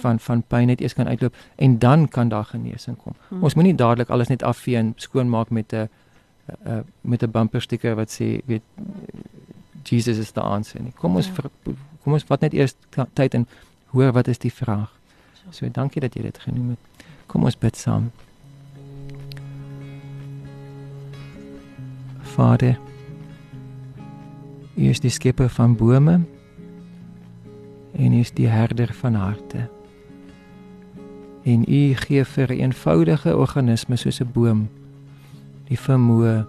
van 0.00 0.18
van 0.18 0.42
pyn 0.42 0.66
net 0.66 0.80
eers 0.80 0.94
kan 0.94 1.08
uitloop 1.08 1.34
en 1.56 1.78
dan 1.78 2.08
kan 2.08 2.28
daar 2.28 2.44
genesing 2.44 2.96
kom. 2.96 3.14
Hmm. 3.28 3.42
Ons 3.42 3.54
moenie 3.54 3.74
dadelik 3.74 4.08
alles 4.08 4.28
net 4.28 4.42
afvee 4.42 4.76
en 4.76 4.92
skoonmaak 4.96 5.50
met 5.50 5.72
'n 5.72 5.88
uh, 6.66 6.80
met 7.00 7.22
'n 7.22 7.30
bumper 7.30 7.62
sticker 7.62 7.94
wat 7.94 8.10
sê 8.10 8.40
weet 8.46 8.62
Jesus 9.82 10.18
is 10.18 10.32
the 10.32 10.42
answer 10.42 10.82
nie. 10.82 10.92
Kom 10.98 11.16
ons 11.16 11.26
ja. 11.26 11.48
kom 12.04 12.12
ons 12.12 12.24
vat 12.24 12.40
net 12.40 12.54
eers 12.54 12.74
tyd 13.14 13.34
en 13.34 13.46
hoor 13.94 14.12
wat 14.12 14.28
is 14.28 14.38
die 14.38 14.52
vraag. 14.52 14.90
So 15.50 15.68
dankie 15.68 16.00
dat 16.00 16.14
jy 16.14 16.22
dit 16.22 16.38
genoem 16.38 16.74
het. 16.74 17.06
Kom 17.26 17.44
ons 17.44 17.58
bid 17.58 17.76
saam. 17.76 18.10
Vader, 22.36 22.78
U 24.76 24.86
is 24.88 25.00
die 25.02 25.10
skepper 25.10 25.50
van 25.50 25.74
bome 25.76 26.20
en 27.92 28.12
U 28.14 28.20
is 28.20 28.30
die 28.32 28.48
herder 28.48 28.94
van 28.94 29.18
harte 29.18 29.66
en 31.42 31.64
u 31.68 31.94
gee 31.94 32.24
vir 32.24 32.48
'n 32.52 32.60
eenvoudige 32.60 33.36
organisme 33.36 33.96
soos 33.96 34.20
'n 34.20 34.32
boom 34.32 34.68
die 35.68 35.78
vermoë 35.78 36.46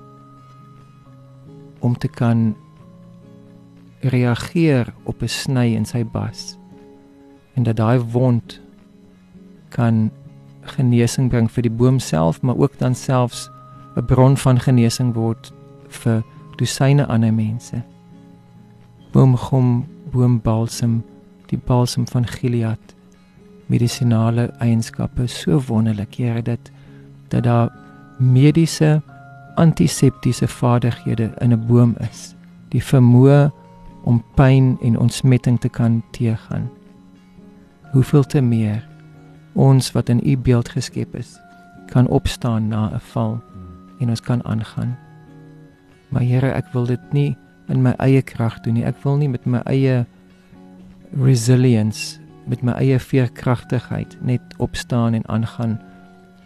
om 1.80 1.98
te 1.98 2.08
kan 2.08 2.56
reageer 4.01 4.93
op 5.03 5.22
'n 5.22 5.27
sny 5.27 5.75
in 5.75 5.86
sy 5.86 6.03
bas 6.03 6.58
en 7.53 7.63
dat 7.63 7.75
daai 7.75 8.00
wond 8.00 8.62
kan 9.70 10.12
genesing 10.62 11.29
bring 11.29 11.51
vir 11.51 11.62
die 11.62 11.77
boom 11.77 12.00
self 12.00 12.41
maar 12.41 12.58
ook 12.58 12.77
dan 12.77 12.96
selfs 12.96 13.50
'n 13.96 14.05
bron 14.05 14.38
van 14.38 14.60
genesing 14.60 15.13
word 15.13 15.53
vir 15.88 16.24
dosyne 16.58 17.05
ander 17.08 17.34
mense 17.34 17.84
boomgom 19.12 19.86
boombalsem 20.12 21.03
die 21.48 21.60
balsem 21.60 22.08
van 22.08 22.27
Gilead 22.27 22.96
medisinale 23.72 24.51
eienskappe 24.60 25.27
so 25.27 25.62
wonderlik, 25.67 26.15
Here, 26.15 26.41
dat 26.41 26.72
dat 27.27 27.43
daar 27.43 27.72
mediese 28.20 29.01
antiseptiese 29.55 30.48
vaardighede 30.48 31.31
in 31.39 31.53
'n 31.53 31.65
boom 31.67 31.96
is. 32.10 32.36
Die 32.70 32.84
vermoë 32.84 33.51
om 34.03 34.24
pyn 34.36 34.77
en 34.81 35.00
ontsmetting 35.00 35.60
te 35.60 35.70
kan 35.70 36.03
teëgaan. 36.12 36.69
Hoeveel 37.91 38.23
te 38.23 38.41
meer 38.41 38.88
ons 39.54 39.91
wat 39.91 40.10
in 40.10 40.21
u 40.23 40.38
beeld 40.38 40.69
geskep 40.69 41.15
is, 41.15 41.39
kan 41.91 42.08
opstaan 42.08 42.67
na 42.67 42.89
'n 42.93 42.99
val 42.99 43.41
en 43.99 44.10
ons 44.10 44.21
kan 44.21 44.45
aangaan. 44.45 44.97
Maar 46.10 46.21
Here, 46.21 46.52
ek 46.52 46.73
wil 46.73 46.86
dit 46.86 47.13
nie 47.13 47.38
in 47.67 47.82
my 47.82 47.93
eie 47.97 48.21
krag 48.21 48.60
doen 48.60 48.73
nie. 48.73 48.86
Ek 48.86 49.04
wil 49.04 49.17
nie 49.17 49.30
met 49.30 49.45
my 49.45 49.62
eie 49.65 50.06
resilience 51.19 52.19
met 52.45 52.62
my 52.62 52.71
eie 52.71 52.99
veerkragtigheid 52.99 54.17
net 54.21 54.41
opstaan 54.58 55.13
en 55.13 55.28
aangaan 55.28 55.80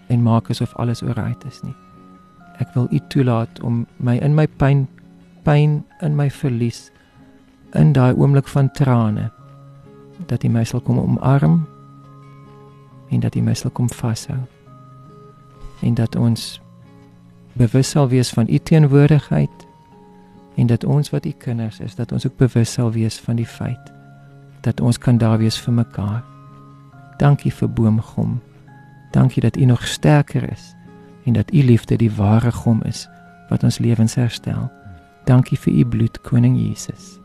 en 0.07 0.23
maak 0.23 0.49
asof 0.49 0.73
alles 0.75 1.01
oukei 1.01 1.33
is 1.47 1.61
nie. 1.63 1.75
Ek 2.59 2.73
wil 2.73 2.87
U 2.91 2.99
toelaat 3.09 3.61
om 3.63 3.85
my 3.97 4.17
in 4.17 4.35
my 4.35 4.47
pyn 4.47 4.87
pyn 5.43 5.83
in 6.01 6.15
my 6.15 6.29
verlies 6.29 6.91
in 7.75 7.93
daai 7.93 8.13
oomblik 8.13 8.47
van 8.47 8.71
trane 8.71 9.31
dat 10.25 10.43
U 10.43 10.49
my 10.49 10.63
sal 10.63 10.81
kom 10.81 10.99
omarm 10.99 11.65
en 13.09 13.19
dat 13.19 13.35
U 13.35 13.41
my 13.41 13.53
sal 13.53 13.71
kom 13.71 13.89
vashou 13.89 14.39
en 15.81 15.93
dat 15.93 16.15
ons 16.15 16.61
bewus 17.53 17.89
sal 17.89 18.07
wees 18.07 18.29
van 18.29 18.47
U 18.49 18.57
teenwoordigheid 18.57 19.67
en 20.55 20.67
dat 20.67 20.83
ons 20.83 21.09
wat 21.09 21.25
U 21.25 21.31
kinders 21.31 21.79
is 21.79 21.95
dat 21.95 22.11
ons 22.11 22.27
ook 22.27 22.37
bewus 22.37 22.71
sal 22.71 22.91
wees 22.91 23.19
van 23.19 23.35
die 23.35 23.47
feit 23.47 23.95
dat 24.65 24.81
ons 24.81 24.97
kan 24.97 25.17
daar 25.17 25.37
wees 25.37 25.57
vir 25.61 25.73
mekaar. 25.73 26.23
Dankie 27.17 27.53
vir 27.53 27.69
boomgom. 27.69 28.39
Dankie 29.11 29.41
dat 29.41 29.57
U 29.57 29.65
nog 29.65 29.87
sterker 29.87 30.51
is 30.51 30.73
en 31.25 31.33
dat 31.33 31.53
U 31.53 31.63
liefde 31.63 31.95
die 31.95 32.11
ware 32.11 32.51
gom 32.51 32.81
is 32.83 33.07
wat 33.49 33.63
ons 33.63 33.77
lewens 33.77 34.15
herstel. 34.15 34.71
Dankie 35.25 35.59
vir 35.59 35.73
U 35.73 35.85
bloed, 35.85 36.21
koning 36.21 36.57
Jesus. 36.57 37.24